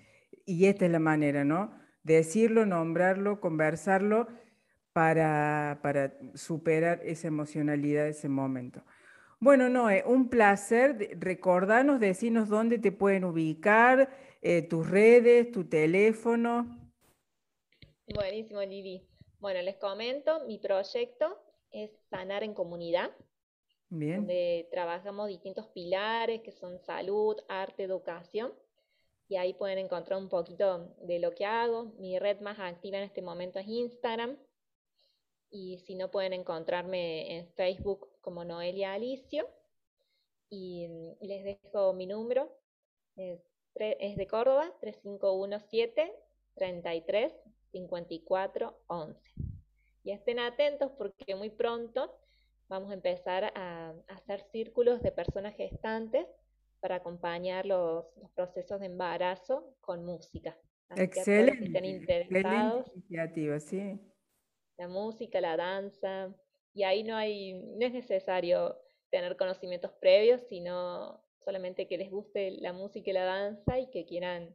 Y 0.47 0.67
esta 0.67 0.87
es 0.87 0.93
la 0.93 0.99
manera, 0.99 1.45
¿no? 1.45 1.79
Decirlo, 2.03 2.67
nombrarlo, 2.67 3.41
conversarlo 3.41 4.29
para, 4.93 5.81
para 5.83 6.17
superar 6.35 7.01
esa 7.05 7.29
emocionalidad 7.29 8.07
ese 8.07 8.29
momento. 8.29 8.85
Bueno, 9.45 9.69
Noé, 9.69 10.03
un 10.07 10.31
placer. 10.31 11.19
Recordanos, 11.21 12.01
decirnos 12.01 12.49
dónde 12.49 12.79
te 12.79 12.93
pueden 12.93 13.25
ubicar, 13.25 14.09
eh, 14.41 14.63
tus 14.63 14.89
redes, 14.89 15.53
tu 15.53 15.69
teléfono. 15.69 16.91
Buenísimo, 18.15 18.63
Lili. 18.63 19.07
Bueno, 19.41 19.61
les 19.61 19.77
comento, 19.77 20.47
mi 20.47 20.57
proyecto 20.57 21.39
es 21.71 21.91
Sanar 22.09 22.43
en 22.43 22.55
Comunidad, 22.55 23.11
Bien. 23.91 24.21
donde 24.21 24.67
trabajamos 24.71 25.29
distintos 25.29 25.67
pilares 25.67 26.41
que 26.41 26.51
son 26.51 26.79
salud, 26.79 27.37
arte, 27.47 27.83
educación. 27.83 28.51
Y 29.29 29.37
ahí 29.37 29.53
pueden 29.53 29.77
encontrar 29.77 30.19
un 30.19 30.31
poquito 30.31 30.97
de 31.03 31.19
lo 31.19 31.35
que 31.35 31.45
hago. 31.45 31.93
Mi 31.99 32.19
red 32.19 32.41
más 32.41 32.59
activa 32.59 32.97
en 32.97 33.05
este 33.05 33.21
momento 33.21 33.59
es 33.59 33.69
Instagram. 33.69 34.39
Y 35.51 35.81
si 35.81 35.97
no, 35.97 36.11
pueden 36.11 36.33
encontrarme 36.33 37.37
en 37.37 37.47
Facebook 37.49 38.14
como 38.25 38.45
Noelia 38.45 38.95
Alicio. 38.95 39.47
Y 40.51 40.89
les 41.21 41.45
dejo 41.45 41.93
mi 41.93 42.07
número. 42.07 42.51
Es, 43.17 43.41
es 43.77 44.17
de 44.17 44.27
Córdoba, 44.27 44.73
3517 44.81 46.13
33 46.55 47.33
5411. 47.73 49.35
Y 50.05 50.13
estén 50.13 50.39
atentos 50.39 50.93
porque 50.97 51.35
muy 51.35 51.51
pronto 51.51 52.15
vamos 52.69 52.91
a 52.91 52.95
empezar 52.95 53.53
a, 53.55 53.95
hacer 54.09 54.43
círculos 54.53 55.03
de 55.03 55.13
personas 55.13 55.55
gestantes 55.57 56.27
para 56.81 56.97
acompañar 56.97 57.67
los, 57.67 58.07
procesos 58.35 58.81
de 58.81 58.87
embarazo 58.87 59.77
con 59.81 60.05
música. 60.05 60.57
excelente. 60.97 61.65
estén 61.65 61.85
interesados. 61.85 62.91
iniciativa, 62.95 63.59
sí. 63.61 63.99
La 64.77 64.89
música, 64.89 65.41
la 65.41 65.57
danza. 65.57 66.35
Y 66.75 66.83
ahí 66.83 67.05
no 67.05 67.17
hay, 67.17 67.55
no 67.55 67.87
es 67.87 67.93
necesario 67.93 68.77
tener 69.11 69.37
conocimientos 69.37 69.93
previos, 70.01 70.43
sino 70.49 71.25
solamente 71.39 71.87
que 71.87 71.99
les 71.99 72.11
guste 72.11 72.51
la 72.61 72.73
música 72.73 73.11
y 73.11 73.13
la 73.15 73.25
danza 73.25 73.79
y 73.79 73.89
que 73.91 74.05
quieran 74.05 74.55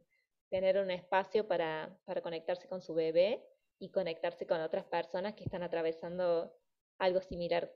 tener 0.50 0.78
un 0.78 0.90
espacio 0.90 1.46
para, 1.48 1.96
conectarse 2.22 2.68
con 2.68 2.82
su 2.82 2.92
bebé 2.92 3.42
y 3.78 3.90
conectarse 3.90 4.46
con 4.46 4.60
otras 4.60 4.84
personas 4.84 5.34
que 5.34 5.44
están 5.44 5.62
atravesando 5.62 6.52
algo 6.98 7.22
similar. 7.22 7.72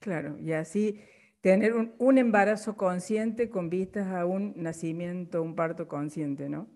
Claro, 0.00 0.36
y 0.38 0.52
así 0.52 1.00
tener 1.40 1.72
un, 1.72 2.18
embarazo 2.18 2.76
consciente 2.76 3.48
con 3.48 3.70
vistas 3.70 4.08
a 4.08 4.26
un 4.26 4.52
nacimiento, 4.56 5.42
un 5.42 5.54
parto 5.54 5.88
consciente, 5.88 6.48
¿no? 6.48 6.68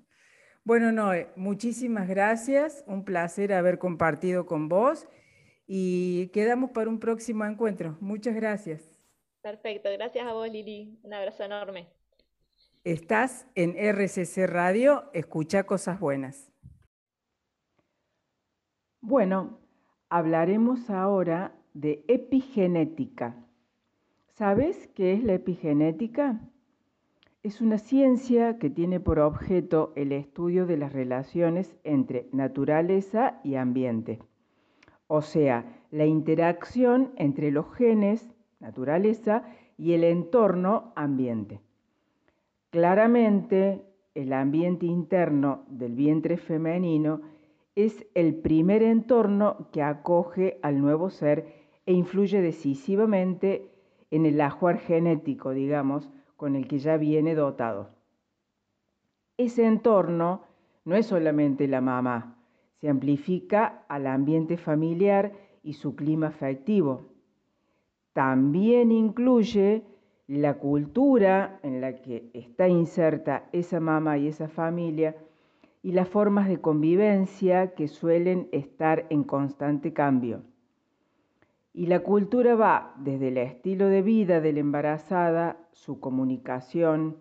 Bueno, 0.65 0.93
Noé, 0.93 1.33
muchísimas 1.35 2.09
gracias, 2.09 2.85
un 2.87 3.05
placer 3.05 3.53
haber 3.53 3.79
compartido 3.79 4.47
con 4.47 4.69
vos 4.69 5.09
y 5.67 6.29
quedamos 6.29 6.71
para 6.71 6.91
un 6.91 6.99
próximo 6.99 7.45
encuentro. 7.45 7.97
Muchas 8.01 8.35
gracias. 8.35 8.93
Perfecto, 9.41 9.89
gracias 9.93 10.27
a 10.27 10.33
vos, 10.33 10.49
Lili. 10.51 10.99
Un 11.03 11.15
abrazo 11.15 11.45
enorme. 11.45 11.89
Estás 12.85 13.47
en 13.55 13.77
RCC 13.77 14.47
Radio, 14.47 15.11
escucha 15.13 15.65
cosas 15.65 16.01
buenas. 16.01 16.51
Bueno, 19.01 19.59
hablaremos 20.09 20.91
ahora 20.91 21.55
de 21.75 22.05
epigenética. 22.09 23.37
¿Sabes 24.35 24.89
qué 24.95 25.13
es 25.13 25.25
la 25.25 25.35
epigenética? 25.35 26.41
Es 27.43 27.61
una 27.61 27.79
ciencia 27.79 28.59
que 28.59 28.71
tiene 28.71 29.01
por 29.01 29.19
objeto 29.19 29.93
el 29.97 30.13
estudio 30.13 30.67
de 30.67 30.77
las 30.77 30.93
relaciones 30.93 31.77
entre 31.83 32.29
naturaleza 32.33 33.41
y 33.43 33.57
ambiente, 33.57 34.21
o 35.15 35.21
sea, 35.21 35.67
la 35.91 36.07
interacción 36.07 37.13
entre 37.17 37.51
los 37.51 37.71
genes, 37.75 38.35
naturaleza, 38.61 39.45
y 39.77 39.93
el 39.93 40.05
entorno, 40.05 40.95
ambiente. 40.97 41.61
Claramente, 42.71 43.85
el 44.15 44.33
ambiente 44.33 44.87
interno 44.87 45.65
del 45.69 45.97
vientre 45.97 46.39
femenino 46.39 47.21
es 47.75 48.07
el 48.15 48.37
primer 48.37 48.83
entorno 48.83 49.69
que 49.71 49.83
acoge 49.83 50.59
al 50.63 50.81
nuevo 50.81 51.11
ser 51.11 51.45
e 51.85 51.93
influye 51.93 52.41
decisivamente 52.41 53.69
en 54.11 54.25
el 54.25 54.41
ajuar 54.41 54.79
genético, 54.79 55.51
digamos, 55.51 56.09
con 56.39 56.57
el 56.57 56.67
que 56.67 56.79
ya 56.79 56.97
viene 56.97 57.35
dotado. 57.35 57.91
Ese 59.37 59.67
entorno 59.67 60.45
no 60.87 60.97
es 60.97 61.05
solamente 61.05 61.69
la 61.69 61.83
mamá, 61.83 62.42
se 62.83 62.89
amplifica 62.89 63.85
al 63.87 64.09
ambiente 64.09 64.57
familiar 64.57 65.31
y 65.63 65.75
su 65.75 65.95
clima 65.95 66.27
afectivo. 66.27 67.13
También 68.13 68.91
incluye 68.91 69.85
la 70.27 70.55
cultura 70.55 71.61
en 71.63 71.81
la 71.81 72.03
que 72.03 72.29
está 72.35 72.67
inserta 72.67 73.49
esa 73.53 73.79
mamá 73.79 74.19
y 74.19 74.27
esa 74.27 74.49
familia 74.49 75.15
y 75.81 75.93
las 75.93 76.09
formas 76.09 76.49
de 76.49 76.61
convivencia 76.61 77.73
que 77.75 77.87
suelen 77.87 78.49
estar 78.51 79.07
en 79.11 79.23
constante 79.23 79.93
cambio. 79.93 80.43
Y 81.73 81.87
la 81.87 82.01
cultura 82.01 82.57
va 82.57 82.97
desde 82.99 83.29
el 83.29 83.39
estilo 83.39 83.87
de 83.87 84.03
vida 84.03 84.41
de 84.41 84.55
la 84.55 84.59
embarazada, 84.59 85.57
su 85.71 86.01
comunicación, 86.01 87.19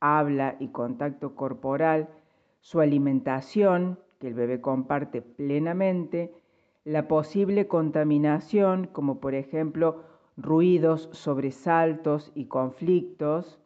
habla 0.00 0.56
y 0.60 0.68
contacto 0.68 1.34
corporal, 1.34 2.08
su 2.60 2.80
alimentación, 2.80 3.98
que 4.18 4.28
el 4.28 4.34
bebé 4.34 4.60
comparte 4.60 5.22
plenamente, 5.22 6.32
la 6.84 7.08
posible 7.08 7.66
contaminación, 7.66 8.86
como 8.86 9.20
por 9.20 9.34
ejemplo 9.34 10.04
ruidos, 10.36 11.08
sobresaltos 11.12 12.32
y 12.34 12.46
conflictos, 12.46 13.60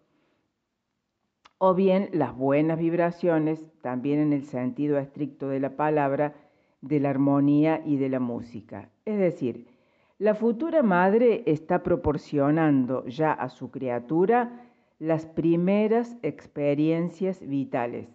o 1.59 1.75
bien 1.75 2.09
las 2.13 2.37
buenas 2.37 2.79
vibraciones, 2.79 3.67
también 3.83 4.21
en 4.21 4.33
el 4.33 4.45
sentido 4.45 4.99
estricto 4.99 5.49
de 5.49 5.59
la 5.61 5.77
palabra, 5.77 6.35
de 6.81 7.01
la 7.01 7.11
armonía 7.11 7.83
y 7.85 7.97
de 7.97 8.09
la 8.09 8.21
música. 8.21 8.91
Es 9.05 9.19
decir, 9.19 9.67
la 10.19 10.35
futura 10.35 10.83
madre 10.83 11.43
está 11.47 11.83
proporcionando 11.83 13.05
ya 13.07 13.33
a 13.33 13.49
su 13.49 13.71
criatura 13.71 14.65
las 14.99 15.27
primeras 15.27 16.17
experiencias 16.23 17.47
vitales 17.47 18.09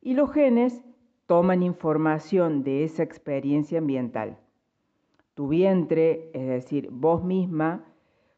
y 0.00 0.14
los 0.14 0.32
genes 0.32 0.84
toman 1.26 1.62
información 1.62 2.62
de 2.62 2.84
esa 2.84 3.02
experiencia 3.02 3.78
ambiental. 3.78 4.38
Tu 5.34 5.48
vientre, 5.48 6.30
es 6.32 6.46
decir, 6.46 6.88
vos 6.90 7.22
misma, 7.22 7.84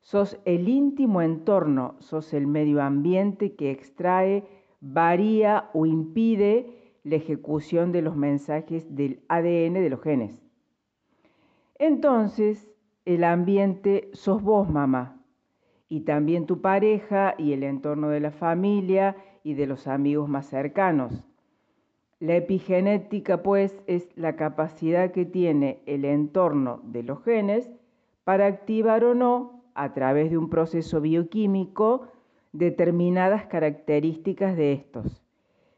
sos 0.01 0.41
el 0.45 0.69
íntimo 0.69 1.23
entorno, 1.23 1.97
sos 2.01 2.33
el 2.35 2.47
medio 2.47 2.83
ambiente 2.83 3.55
que 3.55 3.71
extrae, 3.71 4.45
varía 4.81 5.71
o 5.75 5.87
impide 5.87 6.95
la 7.05 7.17
ejecución 7.17 7.93
de 7.93 8.03
los 8.03 8.17
mensajes 8.17 8.95
del 8.95 9.23
ADN 9.29 9.75
de 9.75 9.91
los 9.91 10.01
genes. 10.01 10.43
Entonces, 11.79 12.71
el 13.05 13.25
ambiente 13.25 14.11
sos 14.13 14.43
vos, 14.43 14.69
mamá, 14.69 15.23
y 15.89 16.01
también 16.01 16.47
tu 16.47 16.61
pareja 16.61 17.35
y 17.39 17.53
el 17.53 17.63
entorno 17.63 18.09
de 18.09 18.21
la 18.21 18.31
familia 18.31 19.17
y 19.43 19.55
de 19.55 19.67
los 19.67 19.87
amigos 19.87 20.29
más 20.29 20.47
cercanos. 20.47 21.25
La 22.21 22.35
epigenética, 22.35 23.43
pues, 23.45 23.81
es 23.87 24.09
la 24.17 24.35
capacidad 24.35 25.13
que 25.13 25.25
tiene 25.25 25.83
el 25.87 26.05
entorno 26.05 26.81
de 26.83 27.05
los 27.05 27.23
genes 27.23 27.71
para 28.25 28.47
activar 28.47 29.05
o 29.05 29.15
no, 29.15 29.63
a 29.75 29.95
través 29.95 30.31
de 30.31 30.37
un 30.37 30.51
proceso 30.51 31.01
bioquímico, 31.01 32.09
determinadas 32.53 33.47
características 33.47 34.57
de 34.57 34.73
estos. 34.73 35.23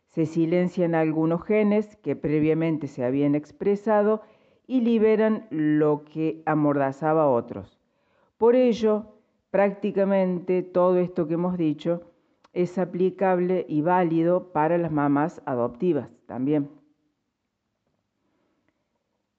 Se 0.08 0.24
silencian 0.24 0.94
algunos 0.94 1.44
genes 1.44 1.96
que 1.96 2.16
previamente 2.16 2.86
se 2.86 3.04
habían 3.04 3.34
expresado 3.34 4.22
y 4.66 4.80
liberan 4.80 5.46
lo 5.50 6.04
que 6.04 6.42
amordazaba 6.46 7.24
a 7.24 7.28
otros. 7.28 7.78
Por 8.38 8.56
ello, 8.56 9.06
prácticamente 9.50 10.62
todo 10.62 10.96
esto 10.96 11.28
que 11.28 11.34
hemos 11.34 11.58
dicho 11.58 12.09
es 12.52 12.78
aplicable 12.78 13.64
y 13.68 13.82
válido 13.82 14.52
para 14.52 14.78
las 14.78 14.92
mamás 14.92 15.42
adoptivas 15.46 16.08
también. 16.26 16.70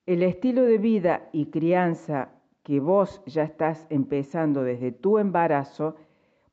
El 0.06 0.24
estilo 0.24 0.63
de 0.63 0.78
vida 0.78 1.30
y 1.32 1.47
crianza 1.47 2.30
que 2.63 2.80
vos 2.80 3.21
ya 3.26 3.43
estás 3.43 3.88
empezando 3.89 4.63
desde 4.63 4.91
tu 4.91 5.17
embarazo 5.17 5.95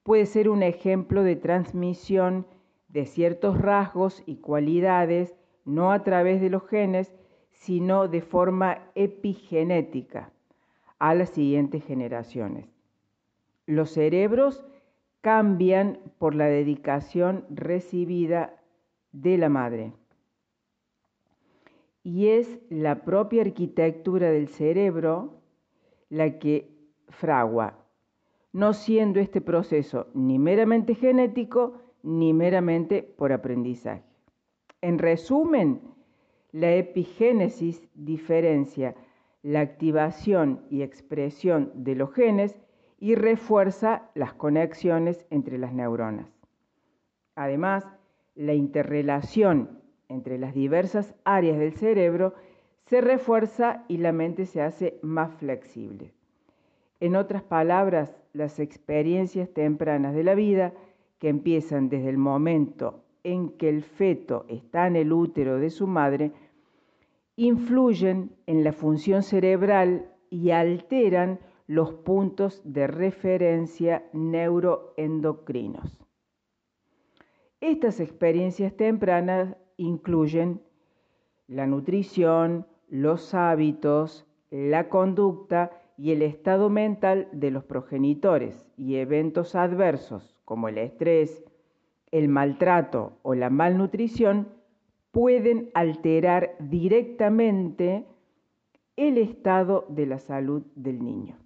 puede 0.02 0.26
ser 0.26 0.48
un 0.48 0.62
ejemplo 0.62 1.22
de 1.22 1.36
transmisión 1.36 2.46
de 2.88 3.04
ciertos 3.04 3.60
rasgos 3.60 4.22
y 4.26 4.36
cualidades, 4.36 5.36
no 5.64 5.92
a 5.92 6.02
través 6.02 6.40
de 6.40 6.50
los 6.50 6.66
genes, 6.66 7.14
sino 7.50 8.08
de 8.08 8.22
forma 8.22 8.90
epigenética 8.94 10.32
a 10.98 11.14
las 11.14 11.30
siguientes 11.30 11.84
generaciones. 11.84 12.66
Los 13.66 13.90
cerebros 13.90 14.64
cambian 15.20 15.98
por 16.18 16.34
la 16.34 16.46
dedicación 16.46 17.44
recibida 17.50 18.62
de 19.12 19.38
la 19.38 19.48
madre. 19.48 19.92
Y 22.02 22.28
es 22.28 22.60
la 22.70 23.04
propia 23.04 23.42
arquitectura 23.42 24.30
del 24.30 24.48
cerebro 24.48 25.42
la 26.08 26.38
que 26.38 26.70
fragua, 27.08 27.84
no 28.52 28.72
siendo 28.72 29.20
este 29.20 29.40
proceso 29.40 30.06
ni 30.14 30.38
meramente 30.38 30.94
genético 30.94 31.82
ni 32.02 32.32
meramente 32.32 33.02
por 33.02 33.32
aprendizaje. 33.32 34.02
En 34.80 34.98
resumen, 34.98 35.80
la 36.52 36.72
epigénesis 36.74 37.86
diferencia 37.94 38.94
la 39.42 39.60
activación 39.60 40.64
y 40.68 40.82
expresión 40.82 41.72
de 41.74 41.94
los 41.94 42.12
genes 42.12 42.58
y 42.98 43.14
refuerza 43.14 44.10
las 44.14 44.34
conexiones 44.34 45.26
entre 45.30 45.58
las 45.58 45.72
neuronas. 45.72 46.26
Además, 47.34 47.86
la 48.34 48.54
interrelación 48.54 49.80
entre 50.08 50.38
las 50.38 50.54
diversas 50.54 51.14
áreas 51.24 51.58
del 51.58 51.74
cerebro 51.74 52.34
se 52.86 53.00
refuerza 53.00 53.84
y 53.88 53.98
la 53.98 54.12
mente 54.12 54.46
se 54.46 54.62
hace 54.62 54.98
más 55.02 55.34
flexible. 55.34 56.12
En 57.00 57.14
otras 57.14 57.42
palabras, 57.42 58.16
las 58.32 58.58
experiencias 58.58 59.48
tempranas 59.50 60.14
de 60.14 60.24
la 60.24 60.34
vida, 60.34 60.72
que 61.18 61.28
empiezan 61.28 61.88
desde 61.88 62.08
el 62.08 62.18
momento 62.18 63.04
en 63.24 63.50
que 63.50 63.68
el 63.68 63.82
feto 63.82 64.46
está 64.48 64.86
en 64.86 64.96
el 64.96 65.12
útero 65.12 65.58
de 65.58 65.70
su 65.70 65.86
madre, 65.86 66.32
influyen 67.36 68.32
en 68.46 68.64
la 68.64 68.72
función 68.72 69.22
cerebral 69.22 70.10
y 70.30 70.50
alteran 70.50 71.38
los 71.68 71.92
puntos 71.92 72.62
de 72.64 72.86
referencia 72.86 74.08
neuroendocrinos. 74.14 76.02
Estas 77.60 78.00
experiencias 78.00 78.74
tempranas 78.74 79.54
incluyen 79.76 80.62
la 81.46 81.66
nutrición, 81.66 82.66
los 82.88 83.34
hábitos, 83.34 84.26
la 84.50 84.88
conducta 84.88 85.70
y 85.98 86.12
el 86.12 86.22
estado 86.22 86.70
mental 86.70 87.28
de 87.32 87.50
los 87.50 87.64
progenitores 87.64 88.66
y 88.78 88.96
eventos 88.96 89.54
adversos 89.54 90.40
como 90.46 90.68
el 90.68 90.78
estrés, 90.78 91.44
el 92.10 92.28
maltrato 92.28 93.18
o 93.22 93.34
la 93.34 93.50
malnutrición 93.50 94.48
pueden 95.10 95.70
alterar 95.74 96.56
directamente 96.60 98.06
el 98.96 99.18
estado 99.18 99.84
de 99.90 100.06
la 100.06 100.18
salud 100.18 100.62
del 100.74 101.04
niño. 101.04 101.36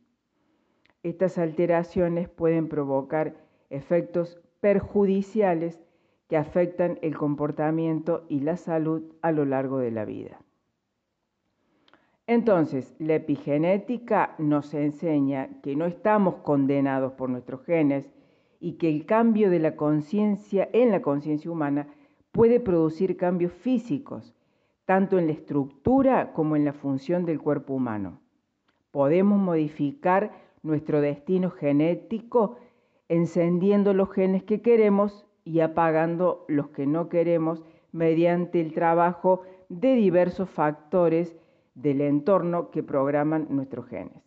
Estas 1.03 1.39
alteraciones 1.39 2.29
pueden 2.29 2.69
provocar 2.69 3.35
efectos 3.71 4.41
perjudiciales 4.61 5.83
que 6.29 6.37
afectan 6.37 6.99
el 7.03 7.17
comportamiento 7.17 8.25
y 8.29 8.41
la 8.41 8.57
salud 8.57 9.03
a 9.21 9.33
lo 9.33 9.45
largo 9.45 9.79
de 9.79 9.91
la 9.91 10.05
vida. 10.05 10.41
Entonces, 12.27 12.95
la 12.99 13.17
epigenética 13.17 14.35
nos 14.39 14.73
enseña 14.75 15.61
que 15.61 15.75
no 15.75 15.87
estamos 15.87 16.37
condenados 16.37 17.13
por 17.13 17.29
nuestros 17.29 17.65
genes 17.65 18.09
y 18.61 18.75
que 18.75 18.89
el 18.89 19.05
cambio 19.05 19.51
de 19.51 19.59
la 19.59 19.75
conciencia 19.75 20.69
en 20.73 20.93
la 20.93 21.03
conciencia 21.03 21.51
humana 21.51 21.89
puede 22.31 22.61
producir 22.61 23.17
cambios 23.17 23.53
físicos, 23.53 24.35
tanto 24.85 25.19
en 25.19 25.27
la 25.27 25.33
estructura 25.33 26.33
como 26.33 26.55
en 26.55 26.65
la 26.65 26.73
función 26.73 27.27
del 27.27 27.41
cuerpo 27.41 27.75
humano. 27.75 28.21
Podemos 28.93 29.39
modificar 29.41 30.31
nuestro 30.63 31.01
destino 31.01 31.51
genético 31.51 32.57
encendiendo 33.09 33.95
los 33.95 34.11
genes 34.11 34.43
que 34.43 34.63
queremos 34.63 35.27
y 35.45 35.61
apagando 35.61 36.45
los 36.49 36.69
que 36.69 36.87
no 36.87 37.09
queremos 37.09 37.63
mediante 37.91 38.61
el 38.61 38.73
trabajo 38.73 39.43
de 39.69 39.95
diversos 39.95 40.49
factores 40.49 41.37
del 41.75 42.01
entorno 42.01 42.71
que 42.71 42.83
programan 42.83 43.47
nuestros 43.51 43.87
genes. 43.87 44.23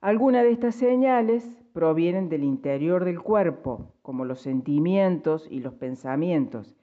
Algunas 0.00 0.44
de 0.44 0.50
estas 0.50 0.74
señales 0.74 1.62
provienen 1.72 2.28
del 2.28 2.44
interior 2.44 3.04
del 3.04 3.20
cuerpo, 3.20 3.92
como 4.02 4.24
los 4.24 4.40
sentimientos 4.40 5.48
y 5.50 5.60
los 5.60 5.74
pensamientos, 5.74 6.76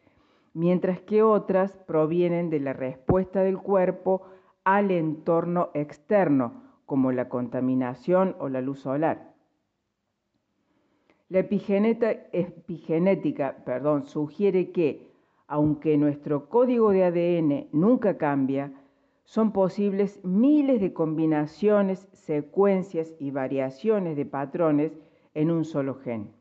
mientras 0.54 1.02
que 1.02 1.24
otras 1.24 1.78
provienen 1.78 2.50
de 2.50 2.60
la 2.60 2.74
respuesta 2.74 3.44
del 3.44 3.60
cuerpo 3.60 4.24
al 4.64 4.92
entorno 4.92 5.70
externo, 5.74 6.71
como 6.92 7.14
la 7.14 7.30
contaminación 7.30 8.36
o 8.38 8.50
la 8.50 8.60
luz 8.60 8.82
solar. 8.82 9.34
La 11.30 11.40
epigenética 11.40 13.64
perdón, 13.64 14.04
sugiere 14.04 14.72
que, 14.72 15.08
aunque 15.48 15.96
nuestro 15.96 16.50
código 16.50 16.92
de 16.92 17.06
ADN 17.06 17.70
nunca 17.72 18.18
cambia, 18.18 18.74
son 19.24 19.54
posibles 19.54 20.20
miles 20.26 20.82
de 20.82 20.92
combinaciones, 20.92 22.10
secuencias 22.12 23.16
y 23.20 23.32
variaciones 23.32 24.18
de 24.18 24.26
patrones 24.26 24.92
en 25.34 25.50
un 25.50 25.64
solo 25.64 25.96
gen. 25.96 26.34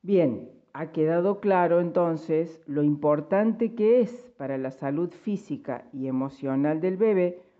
Bien, 0.00 0.48
ha 0.72 0.92
quedado 0.92 1.40
claro 1.40 1.78
entonces 1.78 2.62
lo 2.66 2.82
importante 2.82 3.74
que 3.74 4.00
es 4.00 4.32
para 4.38 4.56
la 4.56 4.70
salud 4.70 5.10
física 5.10 5.84
y 5.92 6.06
emocional 6.06 6.80
del 6.80 6.96
bebé 6.96 7.51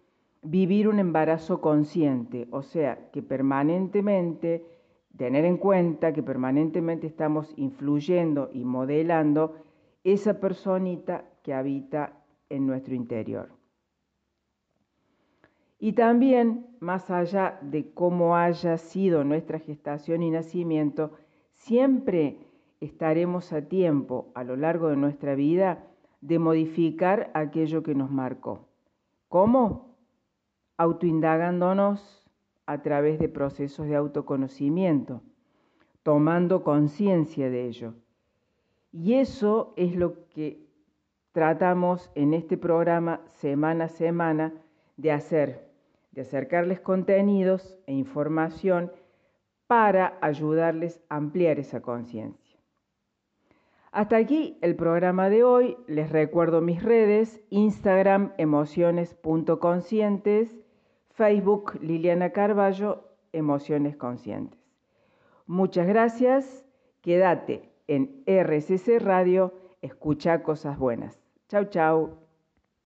vivir 0.42 0.88
un 0.88 0.98
embarazo 0.98 1.60
consciente, 1.60 2.48
o 2.50 2.62
sea, 2.62 3.10
que 3.12 3.22
permanentemente, 3.22 4.66
tener 5.16 5.44
en 5.44 5.56
cuenta 5.56 6.12
que 6.12 6.22
permanentemente 6.22 7.06
estamos 7.06 7.52
influyendo 7.56 8.50
y 8.52 8.64
modelando 8.64 9.56
esa 10.04 10.40
personita 10.40 11.24
que 11.42 11.54
habita 11.54 12.24
en 12.48 12.66
nuestro 12.66 12.94
interior. 12.94 13.50
Y 15.78 15.92
también, 15.92 16.66
más 16.80 17.10
allá 17.10 17.58
de 17.62 17.92
cómo 17.92 18.36
haya 18.36 18.78
sido 18.78 19.24
nuestra 19.24 19.58
gestación 19.58 20.22
y 20.22 20.30
nacimiento, 20.30 21.12
siempre 21.54 22.38
estaremos 22.80 23.52
a 23.52 23.62
tiempo 23.62 24.30
a 24.34 24.44
lo 24.44 24.56
largo 24.56 24.88
de 24.88 24.96
nuestra 24.96 25.34
vida 25.34 25.84
de 26.20 26.38
modificar 26.38 27.30
aquello 27.34 27.82
que 27.82 27.94
nos 27.94 28.10
marcó. 28.10 28.68
¿Cómo? 29.28 29.91
Autoindagándonos 30.76 32.22
a 32.66 32.82
través 32.82 33.18
de 33.18 33.28
procesos 33.28 33.86
de 33.86 33.96
autoconocimiento, 33.96 35.22
tomando 36.02 36.62
conciencia 36.62 37.50
de 37.50 37.66
ello. 37.66 37.94
Y 38.92 39.14
eso 39.14 39.72
es 39.76 39.96
lo 39.96 40.28
que 40.28 40.66
tratamos 41.32 42.10
en 42.14 42.34
este 42.34 42.56
programa 42.56 43.20
semana 43.26 43.84
a 43.84 43.88
semana 43.88 44.52
de 44.96 45.12
hacer, 45.12 45.68
de 46.12 46.22
acercarles 46.22 46.80
contenidos 46.80 47.76
e 47.86 47.94
información 47.94 48.92
para 49.66 50.18
ayudarles 50.20 51.00
a 51.08 51.16
ampliar 51.16 51.58
esa 51.58 51.80
conciencia. 51.80 52.60
Hasta 53.90 54.16
aquí 54.16 54.58
el 54.62 54.76
programa 54.76 55.28
de 55.28 55.42
hoy. 55.44 55.76
Les 55.86 56.10
recuerdo 56.10 56.62
mis 56.62 56.82
redes, 56.82 57.42
Instagram 57.50 58.32
emociones.conscientes, 58.38 60.61
Facebook 61.14 61.78
Liliana 61.80 62.30
Carballo, 62.30 63.04
Emociones 63.32 63.96
Conscientes. 63.96 64.58
Muchas 65.46 65.86
gracias. 65.86 66.64
Quédate 67.00 67.72
en 67.88 68.22
RCC 68.26 68.98
Radio. 69.00 69.54
Escucha 69.82 70.42
cosas 70.42 70.78
buenas. 70.78 71.18
Chau, 71.48 71.64
chau. 71.64 72.21